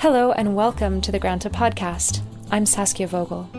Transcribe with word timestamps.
Hello 0.00 0.32
and 0.32 0.56
welcome 0.56 1.02
to 1.02 1.12
the 1.12 1.18
Granta 1.18 1.50
podcast. 1.50 2.22
I'm 2.50 2.64
Saskia 2.64 3.06
Vogel. 3.06 3.50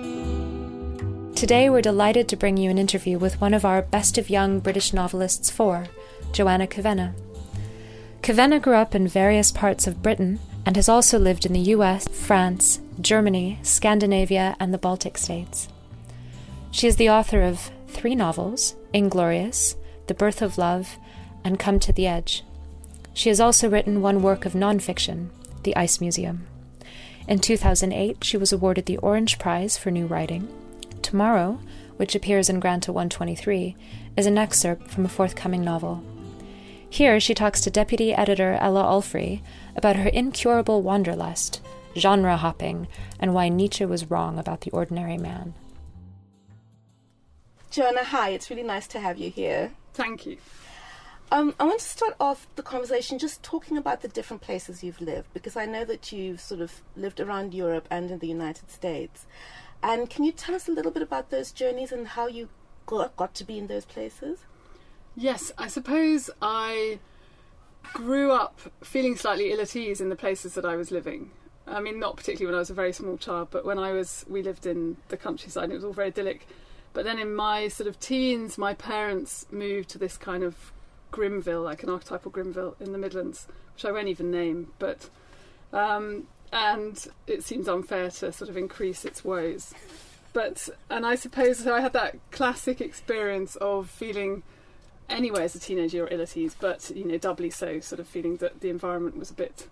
Today 1.35 1.69
we're 1.69 1.83
delighted 1.83 2.27
to 2.29 2.35
bring 2.35 2.57
you 2.57 2.71
an 2.71 2.79
interview 2.79 3.19
with 3.19 3.39
one 3.39 3.53
of 3.53 3.63
our 3.63 3.83
best 3.83 4.17
of 4.17 4.27
young 4.27 4.59
British 4.59 4.91
novelists 4.91 5.51
for, 5.51 5.85
Joanna 6.31 6.65
Kavenna. 6.65 7.13
Kavenna 8.23 8.59
grew 8.59 8.73
up 8.73 8.95
in 8.95 9.07
various 9.07 9.51
parts 9.51 9.85
of 9.85 10.01
Britain 10.01 10.39
and 10.65 10.75
has 10.77 10.89
also 10.89 11.19
lived 11.19 11.45
in 11.45 11.53
the 11.53 11.75
US, 11.75 12.07
France, 12.07 12.81
Germany, 12.99 13.59
Scandinavia, 13.61 14.55
and 14.59 14.73
the 14.73 14.79
Baltic 14.79 15.19
states. 15.19 15.67
She 16.71 16.87
is 16.87 16.95
the 16.95 17.11
author 17.11 17.43
of 17.43 17.69
three 17.87 18.15
novels 18.15 18.75
Inglorious, 18.93 19.75
The 20.07 20.15
Birth 20.15 20.41
of 20.41 20.57
Love, 20.57 20.97
and 21.43 21.59
Come 21.59 21.79
to 21.81 21.93
the 21.93 22.07
Edge. 22.07 22.43
She 23.13 23.29
has 23.29 23.39
also 23.39 23.69
written 23.69 24.01
one 24.01 24.23
work 24.23 24.45
of 24.47 24.53
nonfiction, 24.53 25.29
The 25.63 25.75
Ice 25.75 26.01
Museum. 26.01 26.47
In 27.27 27.39
2008, 27.39 28.23
she 28.23 28.37
was 28.37 28.51
awarded 28.51 28.85
the 28.85 28.97
Orange 28.97 29.39
Prize 29.39 29.77
for 29.77 29.91
New 29.91 30.05
Writing. 30.05 30.47
Tomorrow, 31.01 31.59
which 31.97 32.15
appears 32.15 32.49
in 32.49 32.59
Granta 32.59 32.91
123, 32.91 33.75
is 34.17 34.25
an 34.25 34.37
excerpt 34.37 34.89
from 34.89 35.05
a 35.05 35.09
forthcoming 35.09 35.63
novel. 35.63 36.03
Here, 36.89 37.19
she 37.19 37.33
talks 37.33 37.61
to 37.61 37.69
deputy 37.69 38.13
editor 38.13 38.57
Ellah 38.59 38.83
Allfrey 38.83 39.41
about 39.75 39.95
her 39.95 40.09
incurable 40.09 40.81
wanderlust, 40.81 41.61
genre 41.95 42.37
hopping, 42.37 42.87
and 43.19 43.33
why 43.33 43.49
Nietzsche 43.49 43.85
was 43.85 44.09
wrong 44.09 44.37
about 44.37 44.61
the 44.61 44.71
ordinary 44.71 45.17
man. 45.17 45.53
Joanna, 47.69 48.03
hi, 48.03 48.31
it's 48.31 48.49
really 48.49 48.63
nice 48.63 48.87
to 48.87 48.99
have 48.99 49.17
you 49.17 49.29
here. 49.29 49.71
Thank 49.93 50.25
you. 50.25 50.37
Um, 51.33 51.55
I 51.61 51.63
want 51.63 51.79
to 51.79 51.85
start 51.85 52.15
off 52.19 52.45
the 52.57 52.61
conversation 52.61 53.17
just 53.17 53.41
talking 53.41 53.77
about 53.77 54.01
the 54.01 54.09
different 54.09 54.41
places 54.41 54.83
you've 54.83 54.99
lived, 54.99 55.29
because 55.33 55.55
I 55.55 55.65
know 55.65 55.85
that 55.85 56.11
you've 56.11 56.41
sort 56.41 56.59
of 56.59 56.81
lived 56.97 57.21
around 57.21 57.53
Europe 57.53 57.87
and 57.89 58.11
in 58.11 58.19
the 58.19 58.27
United 58.27 58.69
States. 58.69 59.25
And 59.81 60.09
can 60.09 60.25
you 60.25 60.33
tell 60.33 60.53
us 60.53 60.67
a 60.67 60.73
little 60.73 60.91
bit 60.91 61.01
about 61.01 61.29
those 61.29 61.53
journeys 61.53 61.93
and 61.93 62.05
how 62.05 62.27
you 62.27 62.49
got, 62.85 63.15
got 63.15 63.33
to 63.35 63.45
be 63.45 63.57
in 63.57 63.67
those 63.67 63.85
places? 63.85 64.39
Yes, 65.15 65.53
I 65.57 65.69
suppose 65.69 66.29
I 66.41 66.99
grew 67.93 68.31
up 68.31 68.59
feeling 68.83 69.15
slightly 69.15 69.53
ill 69.53 69.61
at 69.61 69.73
ease 69.73 70.01
in 70.01 70.09
the 70.09 70.17
places 70.17 70.53
that 70.55 70.65
I 70.65 70.75
was 70.75 70.91
living. 70.91 71.31
I 71.65 71.79
mean, 71.79 71.97
not 71.97 72.17
particularly 72.17 72.47
when 72.47 72.55
I 72.55 72.59
was 72.59 72.69
a 72.69 72.73
very 72.73 72.91
small 72.91 73.15
child, 73.15 73.47
but 73.51 73.63
when 73.63 73.79
I 73.79 73.93
was, 73.93 74.25
we 74.27 74.43
lived 74.43 74.65
in 74.65 74.97
the 75.07 75.15
countryside 75.15 75.65
and 75.65 75.71
it 75.71 75.75
was 75.75 75.85
all 75.85 75.93
very 75.93 76.07
idyllic. 76.07 76.45
But 76.91 77.05
then 77.05 77.19
in 77.19 77.33
my 77.33 77.69
sort 77.69 77.87
of 77.87 78.01
teens, 78.01 78.57
my 78.57 78.73
parents 78.73 79.45
moved 79.49 79.87
to 79.91 79.97
this 79.97 80.17
kind 80.17 80.43
of 80.43 80.73
Grimville, 81.11 81.63
like 81.63 81.83
an 81.83 81.89
archetypal 81.89 82.31
Grimville 82.31 82.79
in 82.81 82.91
the 82.91 82.97
Midlands, 82.97 83.47
which 83.73 83.85
I 83.85 83.91
won't 83.91 84.07
even 84.07 84.31
name, 84.31 84.73
but 84.79 85.09
um, 85.73 86.27
and 86.51 87.07
it 87.27 87.43
seems 87.43 87.67
unfair 87.67 88.09
to 88.09 88.31
sort 88.31 88.49
of 88.49 88.57
increase 88.57 89.05
its 89.05 89.23
woes. 89.23 89.73
But 90.33 90.69
and 90.89 91.05
I 91.05 91.15
suppose 91.15 91.65
I 91.67 91.81
had 91.81 91.93
that 91.93 92.17
classic 92.31 92.81
experience 92.81 93.55
of 93.57 93.89
feeling 93.89 94.43
anyway 95.09 95.43
as 95.43 95.55
a 95.55 95.59
teenager 95.59 96.05
or 96.05 96.07
ill 96.09 96.21
at 96.21 96.37
ease, 96.37 96.55
but 96.59 96.89
you 96.95 97.05
know 97.05 97.17
doubly 97.17 97.49
so, 97.49 97.79
sort 97.79 97.99
of 97.99 98.07
feeling 98.07 98.37
that 98.37 98.61
the 98.61 98.69
environment 98.69 99.17
was 99.17 99.29
a 99.29 99.35
bit 99.35 99.67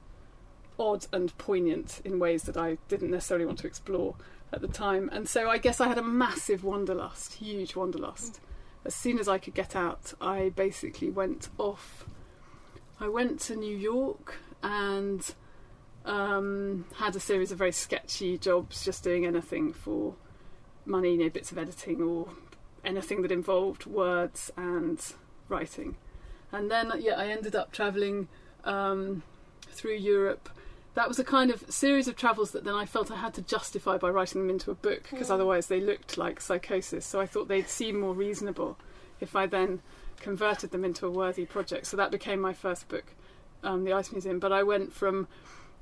odd 0.77 1.07
and 1.11 1.37
poignant 1.37 2.01
in 2.05 2.19
ways 2.19 2.43
that 2.43 2.57
I 2.57 2.77
didn't 2.87 3.11
necessarily 3.11 3.45
want 3.45 3.59
to 3.59 3.67
explore 3.67 4.15
at 4.51 4.61
the 4.61 4.67
time. 4.67 5.09
And 5.11 5.27
so 5.27 5.49
I 5.49 5.57
guess 5.57 5.81
I 5.81 5.87
had 5.87 5.97
a 5.97 6.03
massive 6.03 6.63
wanderlust, 6.63 7.33
huge 7.35 7.75
wanderlust 7.75 8.39
as 8.85 8.95
soon 8.95 9.19
as 9.19 9.27
I 9.27 9.37
could 9.37 9.53
get 9.53 9.75
out, 9.75 10.13
I 10.21 10.49
basically 10.55 11.09
went 11.09 11.49
off. 11.57 12.05
I 12.99 13.07
went 13.07 13.39
to 13.41 13.55
New 13.55 13.75
York 13.75 14.37
and 14.61 15.33
um, 16.05 16.85
had 16.95 17.15
a 17.15 17.19
series 17.19 17.51
of 17.51 17.57
very 17.57 17.71
sketchy 17.71 18.37
jobs, 18.37 18.83
just 18.83 19.03
doing 19.03 19.25
anything 19.25 19.73
for 19.73 20.15
money, 20.85 21.11
you 21.11 21.17
know, 21.19 21.29
bits 21.29 21.51
of 21.51 21.57
editing 21.57 22.01
or 22.01 22.29
anything 22.83 23.21
that 23.21 23.31
involved 23.31 23.85
words 23.85 24.51
and 24.57 25.13
writing. 25.47 25.97
And 26.51 26.71
then, 26.71 26.91
yeah, 26.99 27.13
I 27.13 27.27
ended 27.27 27.55
up 27.55 27.71
travelling 27.71 28.27
um, 28.63 29.23
through 29.69 29.95
Europe 29.95 30.49
that 30.95 31.07
was 31.07 31.19
a 31.19 31.23
kind 31.23 31.51
of 31.51 31.63
series 31.69 32.07
of 32.07 32.15
travels 32.15 32.51
that 32.51 32.63
then 32.63 32.75
I 32.75 32.85
felt 32.85 33.11
I 33.11 33.17
had 33.17 33.33
to 33.35 33.41
justify 33.41 33.97
by 33.97 34.09
writing 34.09 34.41
them 34.41 34.49
into 34.49 34.71
a 34.71 34.75
book 34.75 35.07
because 35.09 35.29
mm. 35.29 35.33
otherwise 35.33 35.67
they 35.67 35.79
looked 35.79 36.17
like 36.17 36.41
psychosis. 36.41 37.05
So 37.05 37.21
I 37.21 37.25
thought 37.25 37.47
they'd 37.47 37.69
seem 37.69 37.99
more 37.99 38.13
reasonable 38.13 38.77
if 39.19 39.35
I 39.35 39.45
then 39.45 39.81
converted 40.19 40.71
them 40.71 40.83
into 40.83 41.05
a 41.05 41.11
worthy 41.11 41.45
project. 41.45 41.85
So 41.85 41.97
that 41.97 42.11
became 42.11 42.41
my 42.41 42.53
first 42.53 42.87
book, 42.87 43.13
um, 43.63 43.83
The 43.83 43.93
Ice 43.93 44.11
Museum. 44.11 44.39
But 44.39 44.51
I 44.51 44.63
went 44.63 44.91
from, 44.93 45.27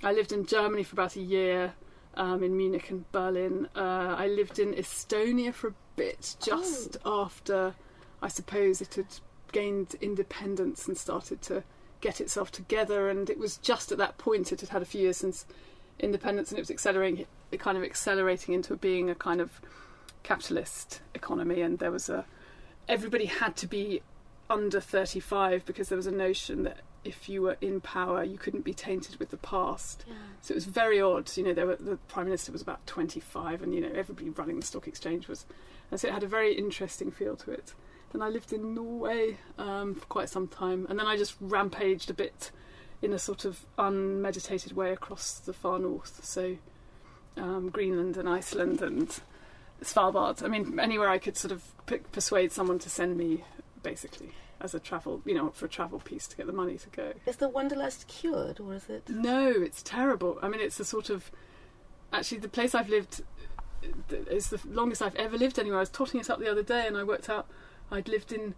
I 0.03 0.12
lived 0.12 0.31
in 0.31 0.46
Germany 0.46 0.84
for 0.84 0.96
about 0.96 1.16
a 1.16 1.22
year, 1.22 1.73
um, 2.17 2.44
in 2.44 2.57
Munich 2.57 2.90
and 2.90 3.09
Berlin. 3.12 3.69
Uh, 3.75 4.16
I 4.17 4.28
lived 4.28 4.59
in 4.59 4.73
Estonia 4.73 5.53
for 5.53 5.69
a 5.69 5.73
bit 5.96 6.35
just 6.44 6.97
oh. 7.06 7.23
after, 7.23 7.75
I 8.22 8.28
suppose, 8.28 8.81
it 8.81 8.96
had 8.96 9.07
gained 9.51 9.96
independence 10.01 10.88
and 10.88 10.97
started 10.97 11.41
to 11.44 11.63
get 12.02 12.22
itself 12.22 12.52
together. 12.52 13.09
And 13.09 13.30
it 13.30 13.40
was 13.40 13.58
just 13.58 13.91
at 13.91 13.97
that 13.97 14.18
point 14.18 14.52
it 14.52 14.62
had 14.62 14.69
had 14.69 14.81
a 14.81 14.85
few 14.85 15.02
years 15.02 15.18
since 15.18 15.46
independence, 16.00 16.52
and 16.52 16.59
it 16.59 16.62
was 16.62 16.72
accelerating, 16.72 17.25
kind 17.58 17.78
of 17.78 17.84
accelerating 17.84 18.53
into 18.53 18.75
being 18.75 19.09
a 19.09 19.16
kind 19.16 19.41
of 19.41 19.62
capitalist 20.24 21.02
economy. 21.13 21.62
And 21.62 21.80
there 21.80 21.91
was 21.91 22.09
a 22.09 22.25
everybody 22.88 23.25
had 23.25 23.56
to 23.58 23.68
be 23.68 24.02
under 24.50 24.80
35 24.80 25.66
because 25.66 25.90
there 25.90 25.97
was 25.97 26.08
a 26.08 26.12
notion 26.12 26.63
that 26.63 26.78
if 27.03 27.30
you 27.30 27.41
were 27.41 27.58
in 27.62 27.80
power, 27.80 28.24
you 28.24 28.38
couldn't 28.38 28.64
be 28.64 28.74
tainted 28.74 29.18
with 29.18 29.29
the 29.29 29.38
past. 29.38 30.03
Yeah. 30.08 30.14
So 30.41 30.52
it 30.53 30.56
was 30.56 30.66
very 30.66 31.02
odd. 31.02 31.35
You 31.35 31.53
know, 31.53 31.66
were, 31.66 31.75
the 31.78 31.97
prime 32.08 32.25
minister 32.25 32.52
was 32.52 32.62
about 32.62 32.85
25, 32.85 33.62
and 33.62 33.74
you 33.74 33.81
know 33.81 33.91
everybody 33.94 34.29
running 34.29 34.59
the 34.59 34.66
stock 34.66 34.88
exchange 34.88 35.28
was, 35.28 35.46
and 35.90 36.00
so 36.00 36.08
it 36.08 36.14
had 36.14 36.24
a 36.24 36.28
very 36.28 36.53
interesting 36.53 37.12
feel 37.12 37.35
to 37.38 37.52
it. 37.52 37.74
Then 38.12 38.22
I 38.22 38.29
lived 38.29 38.53
in 38.53 38.73
Norway 38.73 39.38
um, 39.57 39.95
for 39.95 40.06
quite 40.06 40.29
some 40.29 40.47
time, 40.47 40.85
and 40.90 40.97
then 40.97 41.07
I 41.07 41.18
just 41.18 41.35
rampaged 41.41 42.09
a 42.09 42.13
bit 42.13 42.51
in 43.01 43.13
a 43.13 43.19
sort 43.19 43.45
of 43.45 43.66
unmeditated 43.78 44.73
way 44.73 44.91
across 44.91 45.40
the 45.40 45.53
far 45.53 45.78
north. 45.78 46.23
So 46.23 46.57
um, 47.35 47.69
Greenland 47.69 48.17
and 48.17 48.28
Iceland 48.28 48.81
and 48.81 49.19
Svalbard. 49.81 50.44
I 50.44 50.47
mean, 50.47 50.79
anywhere 50.79 51.09
I 51.09 51.17
could 51.17 51.38
sort 51.38 51.51
of 51.51 51.63
p- 51.85 51.97
persuade 52.12 52.51
someone 52.51 52.79
to 52.79 52.90
send 52.90 53.17
me, 53.17 53.44
basically, 53.84 54.31
as 54.59 54.73
a 54.73 54.79
travel, 54.79 55.22
you 55.25 55.35
know, 55.35 55.50
for 55.51 55.66
a 55.66 55.69
travel 55.69 56.00
piece 56.00 56.28
to 56.28 56.38
get 56.38 56.47
the 56.47 56.53
money 56.53 56.78
to 56.78 56.90
go. 56.90 57.13
Is 57.25 57.38
the 57.38 57.50
wanderlust 57.50 58.07
cured, 58.07 58.59
or 58.59 58.73
is 58.73 58.90
it? 58.90 59.09
No, 59.09 59.50
it's 59.50 59.84
terrible. 59.84 60.40
I 60.41 60.50
mean, 60.50 60.62
it's 60.62 60.79
a 60.79 60.85
sort 60.85 61.09
of. 61.09 61.31
Actually, 62.12 62.40
the 62.40 62.50
place 62.50 62.73
I've 62.73 62.90
lived 62.90 63.22
is 64.09 64.50
the 64.50 64.59
longest 64.66 65.01
I've 65.01 65.16
ever 65.16 65.38
lived 65.38 65.59
anywhere. 65.59 65.79
I 65.79 65.81
was 65.81 65.90
totting 65.90 66.19
it 66.19 66.29
up 66.29 66.40
the 66.40 66.50
other 66.50 66.63
day, 66.63 66.88
and 66.88 66.97
I 66.97 67.03
worked 67.03 67.29
out 67.29 67.47
I'd 67.91 68.07
lived 68.07 68.31
in 68.31 68.55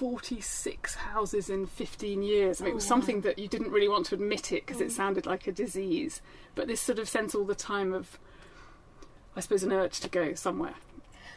46 0.00 0.94
houses 0.94 1.50
in 1.50 1.66
15 1.66 2.22
years. 2.22 2.60
I 2.60 2.64
mean, 2.64 2.70
oh, 2.70 2.72
it 2.72 2.74
was 2.76 2.86
something 2.86 3.20
that 3.20 3.38
you 3.38 3.48
didn't 3.48 3.70
really 3.70 3.88
want 3.88 4.06
to 4.06 4.14
admit 4.14 4.52
it 4.52 4.64
because 4.64 4.80
mm. 4.80 4.86
it 4.86 4.92
sounded 4.92 5.26
like 5.26 5.46
a 5.46 5.52
disease. 5.52 6.22
But 6.54 6.68
this 6.68 6.80
sort 6.80 6.98
of 6.98 7.08
sense 7.08 7.34
all 7.34 7.44
the 7.44 7.54
time 7.54 7.92
of, 7.92 8.18
I 9.36 9.40
suppose, 9.40 9.62
an 9.62 9.72
urge 9.72 10.00
to 10.00 10.08
go 10.08 10.34
somewhere. 10.34 10.74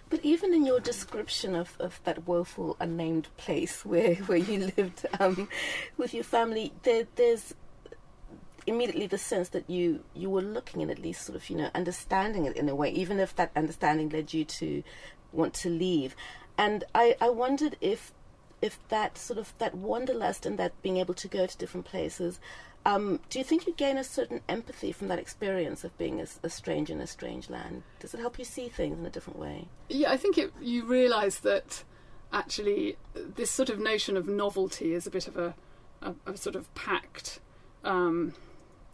But 0.10 0.24
even 0.24 0.54
in 0.54 0.66
your 0.66 0.80
description 0.80 1.56
of, 1.56 1.76
of 1.80 2.00
that 2.04 2.28
woeful 2.28 2.78
unnamed 2.80 3.28
place 3.36 3.84
where, 3.84 4.16
where 4.16 4.38
you 4.38 4.72
lived 4.78 5.06
um, 5.20 5.50
with 5.98 6.14
your 6.14 6.24
family, 6.24 6.72
there, 6.84 7.08
there's 7.16 7.54
immediately 8.66 9.08
the 9.08 9.18
sense 9.18 9.50
that 9.50 9.70
you 9.70 10.02
you 10.14 10.30
were 10.30 10.42
looking 10.42 10.82
and 10.82 10.90
at 10.90 10.98
least 10.98 11.26
sort 11.26 11.36
of 11.36 11.50
you 11.50 11.58
know 11.58 11.70
understanding 11.76 12.46
it 12.46 12.56
in 12.56 12.70
a 12.70 12.76
way, 12.76 12.90
even 12.92 13.20
if 13.20 13.36
that 13.36 13.52
understanding 13.56 14.10
led 14.10 14.34
you 14.34 14.46
to 14.46 14.84
want 15.32 15.54
to 15.54 15.70
leave. 15.70 16.16
And 16.58 16.84
I, 16.94 17.16
I 17.20 17.30
wondered 17.30 17.78
if 17.82 18.14
if 18.62 18.80
that 18.88 19.18
sort 19.18 19.38
of 19.38 19.54
that 19.58 19.76
wanderlust 19.76 20.46
and 20.46 20.58
that 20.58 20.82
being 20.82 20.98
able 20.98 21.14
to 21.16 21.28
go 21.28 21.46
to 21.46 21.58
different 21.58 21.86
places, 21.86 22.40
um, 22.86 23.20
do 23.30 23.40
you 23.40 23.46
think 23.46 23.68
you 23.68 23.74
gain 23.74 23.98
a 23.98 24.04
certain 24.04 24.42
empathy 24.48 24.92
from 24.92 25.08
that 25.10 25.20
experience 25.20 25.84
of 25.84 25.98
being 25.98 26.20
a, 26.20 26.28
a, 26.44 26.50
stranger 26.50 26.94
in 26.94 27.02
a 27.02 27.08
strange 27.08 27.50
land? 27.50 27.84
Does 28.00 28.14
it 28.14 28.20
help 28.20 28.38
you 28.38 28.46
see 28.46 28.70
things 28.70 28.98
in 28.98 29.06
a 29.06 29.10
different 29.10 29.40
way? 29.40 29.68
Yeah, 29.90 30.12
I 30.12 30.18
think 30.18 30.38
it, 30.38 30.52
you 30.62 30.86
realise 30.86 31.40
that 31.40 31.84
actually 32.32 32.98
this 33.14 33.52
sort 33.52 33.70
of 33.70 33.80
notion 33.80 34.18
of 34.18 34.28
novelty 34.28 34.94
is 34.94 35.08
a 35.08 35.12
bit 35.12 35.28
of 35.28 35.38
a, 35.38 35.56
a, 36.02 36.16
a 36.26 36.38
sort 36.38 36.56
of 36.56 36.74
pact 36.74 37.40
um, 37.86 38.34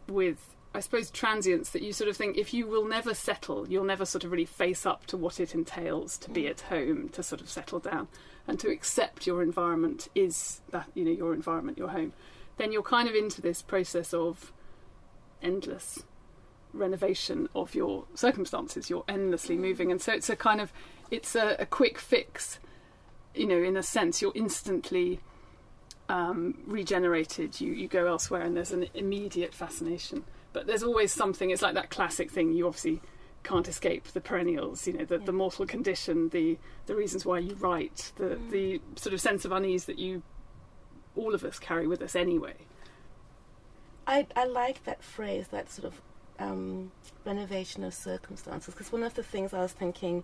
with 0.07 0.55
I 0.73 0.81
suppose 0.81 1.09
transience 1.09 1.71
that 1.71 1.81
you 1.81 1.93
sort 1.93 2.09
of 2.09 2.17
think 2.17 2.37
if 2.37 2.53
you 2.53 2.67
will 2.67 2.85
never 2.85 3.15
settle, 3.15 3.67
you'll 3.67 3.83
never 3.83 4.05
sort 4.05 4.23
of 4.23 4.31
really 4.31 4.45
face 4.45 4.85
up 4.85 5.07
to 5.07 5.17
what 5.17 5.39
it 5.39 5.55
entails 5.55 6.17
to 6.19 6.29
be 6.29 6.43
mm. 6.43 6.51
at 6.51 6.61
home, 6.61 7.09
to 7.09 7.23
sort 7.23 7.41
of 7.41 7.49
settle 7.49 7.79
down, 7.79 8.07
and 8.47 8.59
to 8.59 8.69
accept 8.69 9.25
your 9.25 9.41
environment 9.41 10.09
is 10.13 10.61
that 10.69 10.87
you 10.93 11.03
know 11.03 11.11
your 11.11 11.33
environment, 11.33 11.77
your 11.77 11.89
home. 11.89 12.13
Then 12.57 12.71
you're 12.71 12.83
kind 12.83 13.09
of 13.09 13.15
into 13.15 13.41
this 13.41 13.61
process 13.63 14.13
of 14.13 14.53
endless 15.41 16.03
renovation 16.71 17.49
of 17.55 17.73
your 17.73 18.05
circumstances. 18.13 18.91
You're 18.91 19.05
endlessly 19.07 19.55
mm. 19.55 19.61
moving, 19.61 19.91
and 19.91 19.99
so 19.99 20.13
it's 20.13 20.29
a 20.29 20.35
kind 20.35 20.61
of 20.61 20.71
it's 21.09 21.35
a, 21.35 21.55
a 21.57 21.65
quick 21.65 21.97
fix. 21.97 22.59
You 23.33 23.47
know, 23.47 23.57
in 23.57 23.75
a 23.75 23.83
sense, 23.83 24.21
you're 24.21 24.33
instantly 24.35 25.19
um, 26.09 26.59
regenerated. 26.67 27.59
You 27.59 27.73
you 27.73 27.87
go 27.87 28.05
elsewhere, 28.05 28.41
and 28.41 28.55
there's 28.55 28.71
an 28.71 28.85
immediate 28.93 29.55
fascination 29.55 30.25
but 30.53 30.67
there's 30.67 30.83
always 30.83 31.11
something. 31.13 31.49
It's 31.51 31.61
like 31.61 31.75
that 31.75 31.89
classic 31.89 32.31
thing. 32.31 32.53
You 32.53 32.67
obviously 32.67 33.01
can't 33.43 33.67
escape 33.67 34.05
the 34.09 34.19
perennials. 34.21 34.85
You 34.87 34.93
know, 34.93 35.05
the, 35.05 35.19
Yeah. 35.19 35.25
the 35.25 35.31
mortal 35.31 35.65
condition, 35.65 36.29
the 36.29 36.57
the 36.87 36.95
reasons 36.95 37.25
why 37.25 37.39
you 37.39 37.55
write, 37.55 38.11
the 38.17 38.35
Mm. 38.35 38.49
the 38.51 38.81
sort 38.95 39.13
of 39.13 39.21
sense 39.21 39.45
of 39.45 39.51
unease 39.51 39.85
that 39.85 39.99
you 39.99 40.23
all 41.15 41.33
of 41.33 41.43
us 41.43 41.59
carry 41.59 41.87
with 41.87 42.01
us 42.01 42.15
anyway. 42.15 42.55
I, 44.07 44.27
I 44.35 44.45
like 44.45 44.83
that 44.85 45.03
phrase, 45.03 45.49
that 45.49 45.69
sort 45.71 45.85
of 45.85 46.01
um, 46.39 46.91
renovation 47.25 47.83
of 47.83 47.93
circumstances, 47.93 48.73
because 48.73 48.91
one 48.91 49.03
of 49.03 49.13
the 49.13 49.23
things 49.23 49.53
I 49.53 49.59
was 49.59 49.73
thinking 49.73 50.23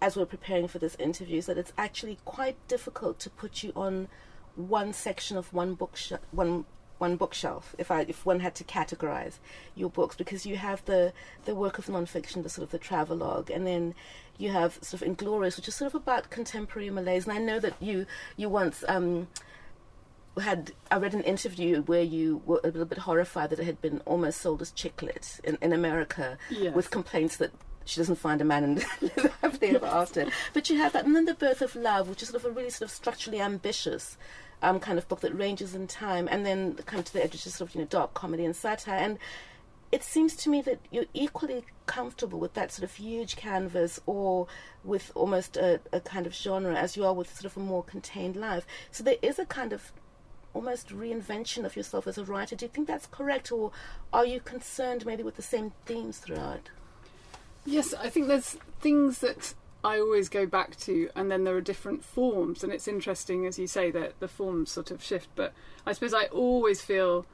as 0.00 0.16
we 0.16 0.22
are 0.22 0.26
preparing 0.26 0.68
for 0.68 0.78
this 0.78 0.94
interview 0.96 1.38
is 1.38 1.46
that 1.46 1.58
it's 1.58 1.72
actually 1.76 2.18
quite 2.24 2.56
difficult 2.68 3.18
to 3.20 3.30
put 3.30 3.62
you 3.62 3.72
on 3.76 4.08
one 4.56 4.92
section 4.92 5.36
of 5.36 5.52
one 5.52 5.74
bookshelf, 5.74 6.20
one 6.30 6.64
one 7.06 7.16
bookshelf. 7.22 7.64
If 7.82 7.88
I 7.96 8.00
if 8.12 8.24
one 8.30 8.40
had 8.46 8.54
to 8.60 8.64
categorize 8.78 9.36
your 9.80 9.90
books, 9.98 10.14
because 10.22 10.42
you 10.50 10.56
have 10.68 10.80
the 10.90 11.02
the 11.48 11.54
work 11.64 11.76
of 11.80 11.86
nonfiction, 11.96 12.38
the 12.42 12.48
sort 12.56 12.64
of 12.66 12.70
the 12.70 12.82
travelogue, 12.88 13.48
and 13.54 13.66
then 13.70 13.94
you 14.42 14.50
have 14.60 14.72
sort 14.88 14.98
of 15.02 15.08
Inglorious, 15.10 15.56
which 15.58 15.68
is 15.68 15.74
sort 15.74 15.90
of 15.92 15.96
about 16.02 16.30
contemporary 16.38 16.90
malaise. 16.98 17.24
And 17.26 17.36
I 17.38 17.40
know 17.48 17.58
that 17.66 17.74
you 17.88 17.96
you 18.40 18.48
once. 18.62 18.76
Um, 18.94 19.28
had 20.40 20.72
I 20.90 20.96
read 20.96 21.14
an 21.14 21.24
interview 21.34 21.82
where 21.82 22.02
you 22.16 22.40
were 22.46 22.60
a 22.64 22.68
little 22.68 22.86
bit 22.86 22.98
horrified 23.08 23.50
that 23.50 23.58
it 23.62 23.66
had 23.72 23.80
been 23.86 24.00
almost 24.12 24.40
sold 24.40 24.62
as 24.62 24.70
chick 24.72 25.02
lit 25.02 25.26
in, 25.44 25.58
in 25.60 25.72
America 25.74 26.38
Yes. 26.48 26.74
with 26.74 26.90
complaints 26.90 27.36
that 27.36 27.52
she 27.84 28.00
doesn't 28.00 28.16
find 28.26 28.40
a 28.40 28.44
man 28.44 28.64
and 28.64 28.74
live 29.02 29.34
happily 29.42 29.74
ever 29.76 29.84
after. 30.02 30.22
But 30.54 30.70
you 30.70 30.78
have 30.78 30.92
that, 30.94 31.04
and 31.04 31.14
then 31.14 31.26
the 31.26 31.34
birth 31.46 31.60
of 31.60 31.74
love, 31.76 32.08
which 32.08 32.22
is 32.22 32.28
sort 32.30 32.42
of 32.42 32.50
a 32.50 32.54
really 32.54 32.70
sort 32.70 32.86
of 32.88 32.94
structurally 32.94 33.40
ambitious 33.42 34.16
um, 34.62 34.80
kind 34.80 34.98
of 34.98 35.08
book 35.08 35.20
that 35.20 35.36
ranges 35.36 35.74
in 35.74 35.86
time, 35.86 36.28
and 36.30 36.46
then 36.46 36.74
come 36.86 37.02
to 37.02 37.12
the 37.12 37.22
edge, 37.22 37.34
of 37.34 37.40
sort 37.40 37.70
of 37.70 37.74
you 37.74 37.82
know 37.82 37.86
dark 37.86 38.14
comedy 38.14 38.44
and 38.44 38.56
satire. 38.56 38.98
And 38.98 39.18
it 39.90 40.02
seems 40.02 40.34
to 40.36 40.48
me 40.48 40.62
that 40.62 40.78
you're 40.90 41.04
equally 41.12 41.64
comfortable 41.84 42.38
with 42.38 42.54
that 42.54 42.72
sort 42.72 42.84
of 42.84 42.94
huge 42.94 43.36
canvas, 43.36 44.00
or 44.06 44.46
with 44.84 45.12
almost 45.14 45.56
a, 45.56 45.80
a 45.92 46.00
kind 46.00 46.26
of 46.26 46.34
genre, 46.34 46.74
as 46.74 46.96
you 46.96 47.04
are 47.04 47.12
with 47.12 47.34
sort 47.34 47.44
of 47.44 47.56
a 47.56 47.60
more 47.60 47.82
contained 47.82 48.36
life. 48.36 48.66
So 48.90 49.04
there 49.04 49.16
is 49.20 49.38
a 49.38 49.44
kind 49.44 49.72
of 49.72 49.92
almost 50.54 50.88
reinvention 50.88 51.64
of 51.64 51.76
yourself 51.76 52.06
as 52.06 52.18
a 52.18 52.24
writer. 52.24 52.54
Do 52.56 52.66
you 52.66 52.70
think 52.70 52.86
that's 52.86 53.06
correct, 53.06 53.52
or 53.52 53.72
are 54.12 54.24
you 54.24 54.40
concerned 54.40 55.04
maybe 55.04 55.22
with 55.22 55.36
the 55.36 55.42
same 55.42 55.72
themes 55.86 56.18
throughout? 56.18 56.70
Yes, 57.64 57.94
I 57.94 58.10
think 58.10 58.28
there's 58.28 58.56
things 58.80 59.18
that 59.18 59.54
I 59.84 59.98
always 59.98 60.28
go 60.28 60.46
back 60.46 60.76
to, 60.80 61.10
and 61.16 61.30
then 61.30 61.44
there 61.44 61.56
are 61.56 61.60
different 61.60 62.04
forms, 62.04 62.62
and 62.62 62.72
it's 62.72 62.86
interesting, 62.86 63.46
as 63.46 63.58
you 63.58 63.66
say, 63.66 63.90
that 63.90 64.20
the 64.20 64.28
forms 64.28 64.70
sort 64.70 64.90
of 64.90 65.02
shift. 65.02 65.28
But 65.34 65.52
I 65.86 65.92
suppose 65.92 66.14
I 66.14 66.26
always 66.26 66.80
feel 66.80 67.26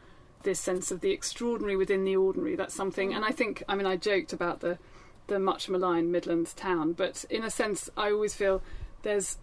this 0.45 0.61
sense 0.61 0.91
of 0.91 1.01
the 1.01 1.11
extraordinary 1.11 1.77
within 1.77 2.05
the 2.05 2.17
ordinary. 2.17 2.57
That's 2.57 2.75
something, 2.75 3.13
and 3.13 3.25
I 3.25 3.31
think, 3.31 3.63
I 3.69 3.75
mean, 3.75 3.87
I 3.87 3.97
joked 3.97 4.33
about 4.33 4.61
the 4.61 4.79
the 5.27 5.39
much 5.39 5.69
maligned 5.69 6.11
Midlands 6.11 6.55
town, 6.55 6.95
but 6.95 7.25
in 7.29 7.45
a 7.45 7.51
sense, 7.51 7.91
I 7.99 8.11
always 8.11 8.35
feel 8.35 8.63
there's 9.03 9.37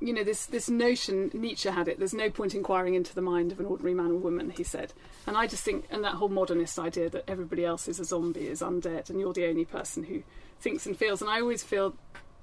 you 0.00 0.12
know 0.12 0.22
this 0.22 0.46
this 0.46 0.68
notion 0.68 1.30
Nietzsche 1.34 1.68
had 1.68 1.88
it. 1.88 1.98
There's 1.98 2.14
no 2.14 2.30
point 2.30 2.54
inquiring 2.54 2.94
into 2.94 3.14
the 3.14 3.20
mind 3.20 3.50
of 3.50 3.58
an 3.60 3.66
ordinary 3.66 3.94
man 3.94 4.12
or 4.12 4.18
woman, 4.18 4.50
he 4.50 4.62
said. 4.62 4.92
And 5.26 5.36
I 5.36 5.46
just 5.46 5.64
think, 5.64 5.86
and 5.90 6.04
that 6.04 6.14
whole 6.14 6.28
modernist 6.28 6.78
idea 6.78 7.10
that 7.10 7.24
everybody 7.28 7.64
else 7.64 7.88
is 7.88 7.98
a 7.98 8.04
zombie, 8.04 8.46
is 8.46 8.62
undead, 8.62 9.10
and 9.10 9.18
you're 9.18 9.32
the 9.32 9.48
only 9.48 9.64
person 9.64 10.04
who 10.04 10.22
thinks 10.60 10.86
and 10.86 10.96
feels. 10.96 11.20
And 11.20 11.30
I 11.30 11.40
always 11.40 11.62
feel 11.62 11.96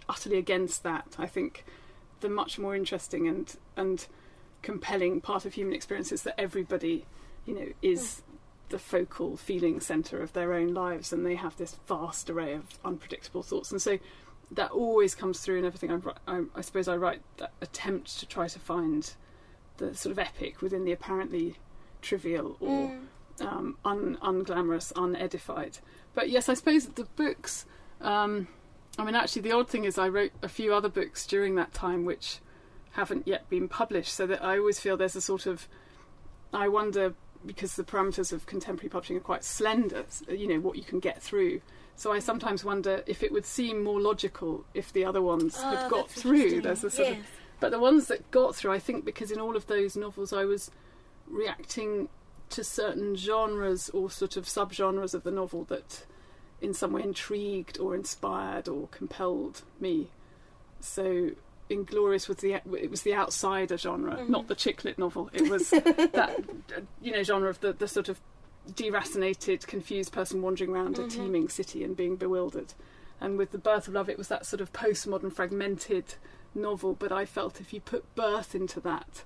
utterly 0.08 0.38
against 0.38 0.84
that. 0.84 1.16
I 1.18 1.28
think 1.28 1.66
the 2.22 2.30
much 2.30 2.58
more 2.58 2.76
interesting 2.76 3.28
and 3.28 3.56
and 3.76 4.08
compelling 4.62 5.22
part 5.22 5.46
of 5.46 5.54
human 5.54 5.74
experience 5.74 6.12
is 6.12 6.24
that 6.24 6.40
everybody, 6.40 7.06
you 7.46 7.54
know, 7.54 7.68
is 7.82 8.24
the 8.70 8.80
focal 8.80 9.38
feeling 9.38 9.80
centre 9.80 10.22
of 10.22 10.34
their 10.34 10.54
own 10.54 10.74
lives, 10.74 11.14
and 11.14 11.26
they 11.26 11.36
have 11.36 11.56
this 11.58 11.78
vast 11.88 12.30
array 12.30 12.54
of 12.54 12.80
unpredictable 12.84 13.44
thoughts. 13.44 13.72
And 13.72 13.82
so 13.82 14.00
that 14.52 14.72
always 14.72 15.14
comes 15.14 15.40
through 15.40 15.60
in 15.60 15.66
everything 15.66 15.92
I 15.92 15.96
write. 15.96 16.18
I, 16.28 16.44
I 16.56 16.62
suppose 16.62 16.88
I 16.88 16.96
write 16.96 17.22
that 17.38 17.52
attempt 17.62 18.20
to 18.20 18.26
try 18.26 18.48
to 18.48 18.60
find 18.60 19.14
the 19.78 19.94
sort 19.94 20.12
of 20.12 20.20
epic 20.20 20.62
within 20.62 20.86
the 20.86 20.92
apparently 20.92 21.58
trivial 22.02 22.58
or 22.60 22.92
um, 23.42 23.78
un, 23.84 24.18
unglamorous, 24.22 24.92
unedified. 24.96 25.80
But 26.14 26.30
yes, 26.30 26.50
I 26.50 26.54
suppose 26.54 26.88
the 26.88 27.06
books. 27.16 27.66
Um, 28.02 28.48
I 28.98 29.04
mean, 29.04 29.16
actually, 29.16 29.42
the 29.44 29.52
odd 29.52 29.70
thing 29.70 29.86
is 29.86 29.98
I 29.98 30.08
wrote 30.08 30.32
a 30.42 30.50
few 30.50 30.74
other 30.74 30.90
books 30.90 31.28
during 31.28 31.56
that 31.56 31.74
time 31.74 32.06
which 32.06 32.40
haven't 32.92 33.28
yet 33.28 33.50
been 33.50 33.68
published, 33.68 34.14
so 34.14 34.26
that 34.28 34.44
I 34.44 34.58
always 34.58 34.80
feel 34.80 34.96
there's 34.98 35.16
a 35.16 35.22
sort 35.22 35.46
of. 35.46 35.68
I 36.54 36.68
wonder 36.70 37.14
because 37.46 37.76
the 37.76 37.84
parameters 37.84 38.32
of 38.32 38.46
contemporary 38.46 38.90
publishing 38.90 39.18
are 39.18 39.22
quite 39.22 39.44
slender. 39.44 40.06
You 40.30 40.48
know 40.48 40.60
what 40.60 40.78
you 40.78 40.84
can 40.84 41.00
get 41.00 41.22
through. 41.22 41.62
So 41.98 42.12
I 42.12 42.20
sometimes 42.20 42.64
wonder 42.66 43.04
if 43.06 43.24
it 43.24 43.32
would 43.32 43.46
seem 43.46 43.84
more 43.84 44.02
logical 44.02 44.66
if 44.74 44.92
the 44.92 45.06
other 45.06 45.22
ones 45.22 45.56
Ah, 45.60 45.76
had 45.76 45.92
got 45.92 46.10
through. 46.10 46.62
There's 46.62 46.84
a 46.84 46.90
sort 46.90 47.10
yes. 47.10 47.20
of 47.20 47.26
but 47.60 47.72
the 47.72 47.80
ones 47.80 48.08
that 48.08 48.30
got 48.32 48.56
through, 48.56 48.74
I 48.74 48.80
think, 48.80 49.06
because 49.06 49.32
in 49.32 49.40
all 49.40 49.56
of 49.56 49.68
those 49.68 49.96
novels 49.96 50.34
I 50.34 50.44
was 50.46 50.72
reacting 51.28 52.10
to 52.50 52.64
certain 52.64 53.16
genres 53.16 53.90
or 53.90 54.10
sort 54.12 54.38
of 54.38 54.46
subgenres 54.46 55.14
of 55.14 55.24
the 55.24 55.32
novel 55.32 55.64
that 55.66 56.06
in 56.66 56.74
some 56.74 56.92
way 56.92 57.04
intrigued 57.04 57.80
or 57.80 57.96
inspired 57.96 58.68
or 58.68 58.88
compelled 58.90 59.62
me. 59.80 60.10
So 60.82 61.32
Inglorious 61.70 62.28
was 62.28 62.38
the 62.38 62.54
it 62.56 62.92
was 62.92 63.02
the 63.04 63.16
outsider 63.16 63.78
genre, 63.78 64.18
Mhm. 64.18 64.30
not 64.30 64.48
the 64.48 64.56
chick 64.56 64.84
lit 64.84 64.98
novel. 65.00 65.30
It 65.34 65.50
was 65.50 65.70
that 66.20 66.44
you 67.02 67.12
know 67.12 67.24
genre 67.24 67.50
of 67.50 67.60
the, 67.62 67.74
the 67.74 67.88
sort 67.88 68.10
of 68.10 68.20
deracinated, 68.74 69.66
confused 69.68 70.12
person 70.12 70.42
wandering 70.42 70.72
around 70.72 70.96
Mhm. 70.96 71.06
a 71.06 71.10
teeming 71.10 71.50
city 71.50 71.84
and 71.84 71.96
being 71.96 72.16
bewildered. 72.16 72.74
And 73.22 73.38
with 73.38 73.52
the 73.52 73.58
birth 73.58 73.88
of 73.88 73.94
love, 73.94 74.10
it 74.10 74.18
was 74.18 74.28
that 74.28 74.46
sort 74.46 74.60
of 74.62 74.74
postmodern, 74.74 75.32
fragmented 75.32 76.16
novel. 76.54 76.94
But 76.94 77.12
I 77.12 77.26
felt 77.26 77.62
if 77.62 77.74
you 77.74 77.80
put 77.80 78.14
birth 78.16 78.54
into 78.56 78.80
that, 78.82 79.24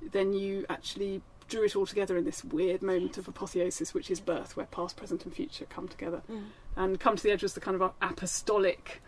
then 0.00 0.32
you 0.32 0.64
actually 0.68 1.22
drew 1.48 1.64
it 1.64 1.76
all 1.76 1.84
together 1.86 2.16
in 2.16 2.24
this 2.24 2.44
weird 2.44 2.80
moment 2.80 3.18
of 3.18 3.26
apotheosis, 3.28 3.92
which 3.92 4.10
is 4.10 4.20
birth, 4.20 4.56
where 4.56 4.66
past, 4.66 4.96
present, 4.96 5.24
and 5.24 5.34
future 5.34 5.66
come 5.68 5.88
together. 5.88 6.22
Mm. 6.30 6.44
And 6.76 6.98
Come 6.98 7.16
to 7.16 7.22
the 7.22 7.30
Edge 7.30 7.42
was 7.42 7.54
the 7.54 7.60
kind 7.60 7.80
of 7.80 7.92
apostolic 8.00 9.02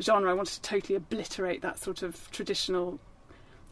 genre. 0.00 0.30
I 0.30 0.34
wanted 0.34 0.54
to 0.54 0.62
totally 0.62 0.96
obliterate 0.96 1.62
that 1.62 1.78
sort 1.78 2.02
of 2.02 2.30
traditional, 2.30 2.98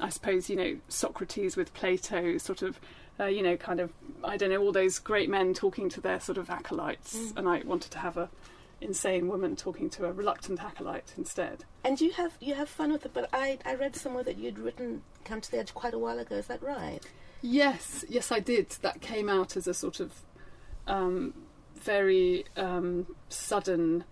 I 0.01 0.09
suppose, 0.09 0.51
you 0.51 0.57
know, 0.57 0.79
Socrates 0.89 1.57
with 1.57 1.73
Plato, 1.75 2.39
sort 2.39 2.63
of, 2.63 2.81
uh, 3.21 3.27
you 3.27 3.43
know, 3.43 3.57
kind 3.57 3.81
of, 3.81 3.93
I 4.25 4.37
don't 4.37 4.51
know, 4.51 4.61
all 4.61 4.73
those 4.73 4.99
great 4.99 5.31
men 5.31 5.55
talking 5.55 5.89
to 5.91 6.01
their 6.01 6.21
sort 6.21 6.39
of 6.39 6.51
acolytes. 6.51 7.17
Mm. 7.17 7.37
And 7.37 7.49
I 7.49 7.63
wanted 7.65 7.93
to 7.93 7.99
have 7.99 8.17
a 8.17 8.29
insane 8.81 9.29
woman 9.29 9.57
talking 9.57 9.91
to 9.91 10.07
a 10.07 10.13
reluctant 10.13 10.63
acolyte 10.63 11.15
instead. 11.17 11.65
And 11.85 12.01
you 12.01 12.13
have 12.13 12.37
you 12.41 12.55
have 12.55 12.69
fun 12.69 12.93
with 12.93 13.05
it, 13.05 13.13
but 13.13 13.29
I 13.33 13.59
I 13.65 13.75
read 13.75 13.97
somewhere 13.97 14.25
that 14.25 14.39
you'd 14.39 14.59
written 14.59 15.03
"Come 15.25 15.41
to 15.41 15.51
the 15.51 15.59
Edge" 15.59 15.75
quite 15.75 15.95
a 15.95 15.99
while 15.99 16.19
ago. 16.19 16.37
Is 16.37 16.47
that 16.47 16.63
right? 16.63 17.01
Yes, 17.41 18.05
yes, 18.09 18.33
I 18.33 18.41
did. 18.41 18.71
That 18.83 19.01
came 19.01 19.29
out 19.29 19.57
as 19.57 19.67
a 19.67 19.75
sort 19.75 20.01
of 20.01 20.13
um, 20.87 21.35
very 21.79 22.45
um, 22.57 23.07
sudden. 23.29 24.05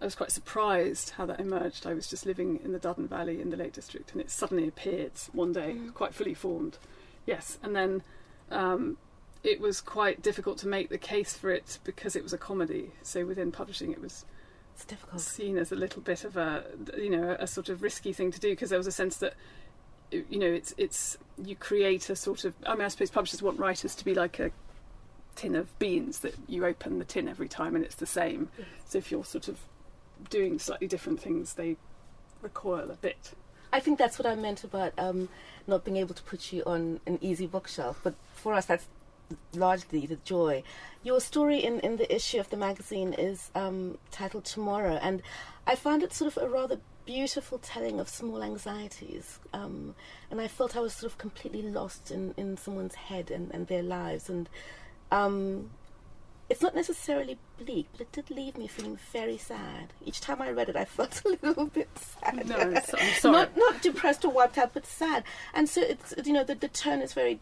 I 0.00 0.04
was 0.04 0.14
quite 0.14 0.30
surprised 0.32 1.10
how 1.10 1.24
that 1.26 1.40
emerged. 1.40 1.86
I 1.86 1.94
was 1.94 2.06
just 2.08 2.26
living 2.26 2.60
in 2.62 2.72
the 2.72 2.78
Duddon 2.78 3.08
Valley 3.08 3.40
in 3.40 3.50
the 3.50 3.56
Lake 3.56 3.72
District, 3.72 4.12
and 4.12 4.20
it 4.20 4.30
suddenly 4.30 4.68
appeared 4.68 5.12
one 5.32 5.52
day, 5.52 5.74
Mm. 5.78 5.94
quite 5.94 6.14
fully 6.14 6.34
formed. 6.34 6.78
Yes, 7.26 7.58
and 7.62 7.74
then 7.74 8.02
um, 8.50 8.98
it 9.42 9.60
was 9.60 9.80
quite 9.80 10.20
difficult 10.20 10.58
to 10.58 10.68
make 10.68 10.90
the 10.90 10.98
case 10.98 11.34
for 11.34 11.50
it 11.50 11.78
because 11.84 12.16
it 12.16 12.22
was 12.22 12.32
a 12.34 12.38
comedy. 12.38 12.90
So 13.02 13.24
within 13.24 13.50
publishing, 13.50 13.92
it 13.92 14.00
was 14.02 14.26
It's 14.74 14.84
difficult. 14.84 15.20
seen 15.22 15.56
as 15.56 15.72
a 15.72 15.76
little 15.76 16.02
bit 16.02 16.24
of 16.24 16.36
a 16.36 16.64
you 16.98 17.08
know 17.10 17.36
a 17.38 17.46
sort 17.46 17.68
of 17.70 17.80
risky 17.82 18.12
thing 18.12 18.30
to 18.32 18.40
do 18.40 18.50
because 18.50 18.70
there 18.70 18.78
was 18.78 18.86
a 18.88 18.92
sense 18.92 19.16
that 19.18 19.34
you 20.10 20.38
know 20.38 20.52
it's 20.52 20.74
it's 20.76 21.16
you 21.42 21.56
create 21.56 22.10
a 22.10 22.16
sort 22.16 22.44
of 22.44 22.54
I 22.66 22.74
mean 22.74 22.82
I 22.84 22.88
suppose 22.88 23.10
publishers 23.10 23.40
want 23.40 23.58
writers 23.58 23.94
to 23.94 24.04
be 24.04 24.14
like 24.14 24.38
a 24.38 24.50
tin 25.34 25.54
of 25.54 25.76
beans 25.78 26.20
that 26.20 26.34
you 26.48 26.64
open 26.64 26.98
the 26.98 27.04
tin 27.04 27.28
every 27.28 27.48
time 27.48 27.74
and 27.76 27.84
it's 27.84 27.96
the 27.96 28.06
same 28.06 28.48
Yes. 28.58 28.66
so 28.86 28.98
if 28.98 29.10
you're 29.10 29.24
sort 29.24 29.48
of 29.48 29.58
doing 30.30 30.58
slightly 30.58 30.86
different 30.86 31.20
things 31.20 31.54
they 31.54 31.76
recoil 32.42 32.90
a 32.90 32.96
bit 32.96 33.32
I 33.74 33.80
think 33.80 33.98
that's 33.98 34.20
what 34.20 34.26
I 34.26 34.36
meant 34.36 34.62
about 34.62 34.92
um, 34.98 35.28
not 35.66 35.84
being 35.84 35.96
able 35.96 36.14
to 36.14 36.22
put 36.22 36.52
you 36.52 36.62
on 36.64 37.00
an 37.06 37.18
easy 37.20 37.48
bookshelf. 37.48 37.98
But 38.04 38.14
for 38.36 38.54
us, 38.54 38.66
that's 38.66 38.86
largely 39.52 40.06
the 40.06 40.14
joy. 40.24 40.62
Your 41.02 41.20
story 41.20 41.58
in, 41.58 41.80
in 41.80 41.96
the 41.96 42.14
issue 42.14 42.38
of 42.38 42.50
the 42.50 42.56
magazine 42.56 43.12
is 43.14 43.50
um, 43.56 43.98
titled 44.12 44.44
Tomorrow, 44.44 45.00
and 45.02 45.22
I 45.66 45.74
found 45.74 46.04
it 46.04 46.12
sort 46.12 46.36
of 46.36 46.40
a 46.40 46.48
rather 46.48 46.78
beautiful 47.04 47.58
telling 47.58 47.98
of 47.98 48.08
small 48.08 48.44
anxieties. 48.44 49.40
Um, 49.52 49.96
and 50.30 50.40
I 50.40 50.46
felt 50.46 50.76
I 50.76 50.80
was 50.80 50.92
sort 50.92 51.10
of 51.10 51.18
completely 51.18 51.62
lost 51.62 52.12
in, 52.12 52.32
in 52.36 52.56
someone's 52.56 52.94
head 52.94 53.28
and, 53.32 53.50
and 53.52 53.66
their 53.66 53.82
lives. 53.82 54.30
And 54.30 54.48
um, 55.10 55.70
it's 56.48 56.60
not 56.62 56.74
necessarily 56.74 57.38
bleak, 57.58 57.86
but 57.92 58.02
it 58.02 58.12
did 58.12 58.30
leave 58.30 58.58
me 58.58 58.66
feeling 58.66 58.98
very 59.12 59.38
sad. 59.38 59.92
Each 60.04 60.20
time 60.20 60.42
I 60.42 60.50
read 60.50 60.68
it, 60.68 60.76
I 60.76 60.84
felt 60.96 61.22
a 61.24 61.28
little 61.42 61.66
bit 61.66 61.88
sad. 61.96 62.46
no 62.48 62.56
I'm 62.56 62.80
sorry 63.14 63.32
Not 63.32 63.56
not 63.56 63.82
depressed 63.82 64.24
or 64.24 64.30
wiped 64.30 64.58
out, 64.58 64.74
but 64.74 64.86
sad. 64.86 65.24
And 65.54 65.68
so 65.68 65.80
it's 65.80 66.14
you 66.24 66.32
know 66.32 66.44
the 66.44 66.54
the 66.54 66.68
tone 66.68 67.00
is 67.00 67.12
very 67.14 67.40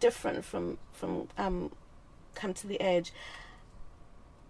different 0.00 0.44
from 0.44 0.78
from 0.92 1.28
um, 1.38 1.72
come 2.34 2.54
to 2.54 2.66
the 2.66 2.80
edge. 2.80 3.12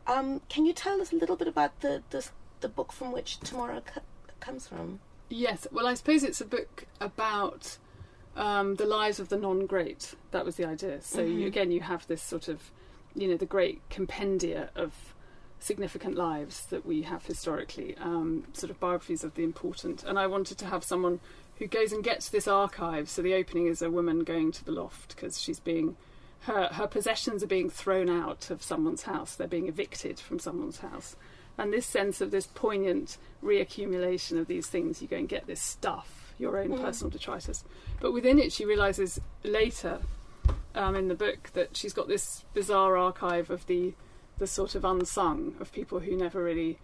Um, 0.06 0.42
can 0.50 0.66
you 0.66 0.74
tell 0.74 1.00
us 1.00 1.12
a 1.12 1.16
little 1.16 1.36
bit 1.36 1.48
about 1.48 1.80
the 1.80 2.02
the, 2.10 2.28
the 2.60 2.68
book 2.68 2.92
from 2.92 3.10
which 3.12 3.40
Tomorrow 3.40 3.82
c- 3.94 4.00
comes 4.40 4.66
from? 4.68 5.00
Yes, 5.30 5.66
well, 5.72 5.86
I 5.86 5.94
suppose 5.94 6.22
it's 6.22 6.42
a 6.42 6.44
book 6.44 6.84
about 7.00 7.78
um, 8.36 8.74
the 8.76 8.86
lives 8.86 9.20
of 9.20 9.28
the 9.28 9.36
non-great. 9.36 10.14
That 10.30 10.44
was 10.44 10.56
the 10.56 10.64
idea. 10.66 11.00
So 11.02 11.24
Mhm. 11.24 11.38
you, 11.40 11.46
again, 11.46 11.70
you 11.70 11.80
have 11.80 12.06
this 12.06 12.22
sort 12.22 12.48
of, 12.48 12.70
you 13.14 13.28
know, 13.28 13.36
the 13.36 13.46
great 13.46 13.80
compendia 13.90 14.70
of 14.74 15.14
significant 15.60 16.16
lives 16.16 16.66
that 16.66 16.84
we 16.84 17.02
have 17.02 17.24
historically, 17.26 17.96
um, 17.98 18.44
sort 18.52 18.70
of 18.70 18.78
biographies 18.80 19.24
of 19.24 19.34
the 19.34 19.44
important. 19.44 20.02
And 20.04 20.18
I 20.18 20.26
wanted 20.26 20.58
to 20.58 20.66
have 20.66 20.84
someone 20.84 21.20
who 21.58 21.66
goes 21.66 21.92
and 21.92 22.02
gets 22.02 22.28
this 22.28 22.48
archive. 22.48 23.08
So 23.08 23.22
the 23.22 23.34
opening 23.34 23.68
is 23.68 23.80
a 23.80 23.90
woman 23.90 24.24
going 24.24 24.52
to 24.52 24.64
the 24.64 24.72
loft 24.72 25.14
because 25.14 25.40
she's 25.40 25.60
being. 25.60 25.96
Her, 26.40 26.66
her 26.72 26.86
possessions 26.86 27.42
are 27.42 27.46
being 27.46 27.70
thrown 27.70 28.10
out 28.10 28.50
of 28.50 28.62
someone's 28.62 29.02
house. 29.04 29.34
They're 29.34 29.46
being 29.46 29.66
evicted 29.68 30.20
from 30.20 30.38
someone's 30.38 30.80
house 30.80 31.16
and 31.56 31.72
this 31.72 31.86
sense 31.86 32.20
of 32.20 32.30
this 32.30 32.46
poignant 32.46 33.16
reaccumulation 33.42 34.38
of 34.38 34.46
these 34.46 34.66
things 34.66 35.00
you 35.00 35.08
go 35.08 35.16
and 35.16 35.28
get 35.28 35.46
this 35.46 35.60
stuff 35.60 36.23
your 36.38 36.58
own 36.58 36.68
Mm. 36.68 36.80
personal 36.80 37.10
detritus 37.10 37.64
but 38.00 38.12
within 38.12 38.38
it 38.38 38.52
she 38.52 38.64
realizes 38.64 39.20
later 39.42 40.00
um, 40.74 40.96
in 40.96 41.08
the 41.08 41.14
book 41.14 41.50
that 41.54 41.76
she's 41.76 41.92
got 41.92 42.08
this 42.08 42.44
bizarre 42.54 42.96
archive 42.96 43.50
of 43.50 43.66
the 43.66 43.94
the 44.38 44.46
sort 44.46 44.74
of 44.74 44.84
unsung 44.84 45.54
of 45.60 45.72
people 45.72 46.00
who 46.00 46.16
never 46.16 46.42
really 46.42 46.78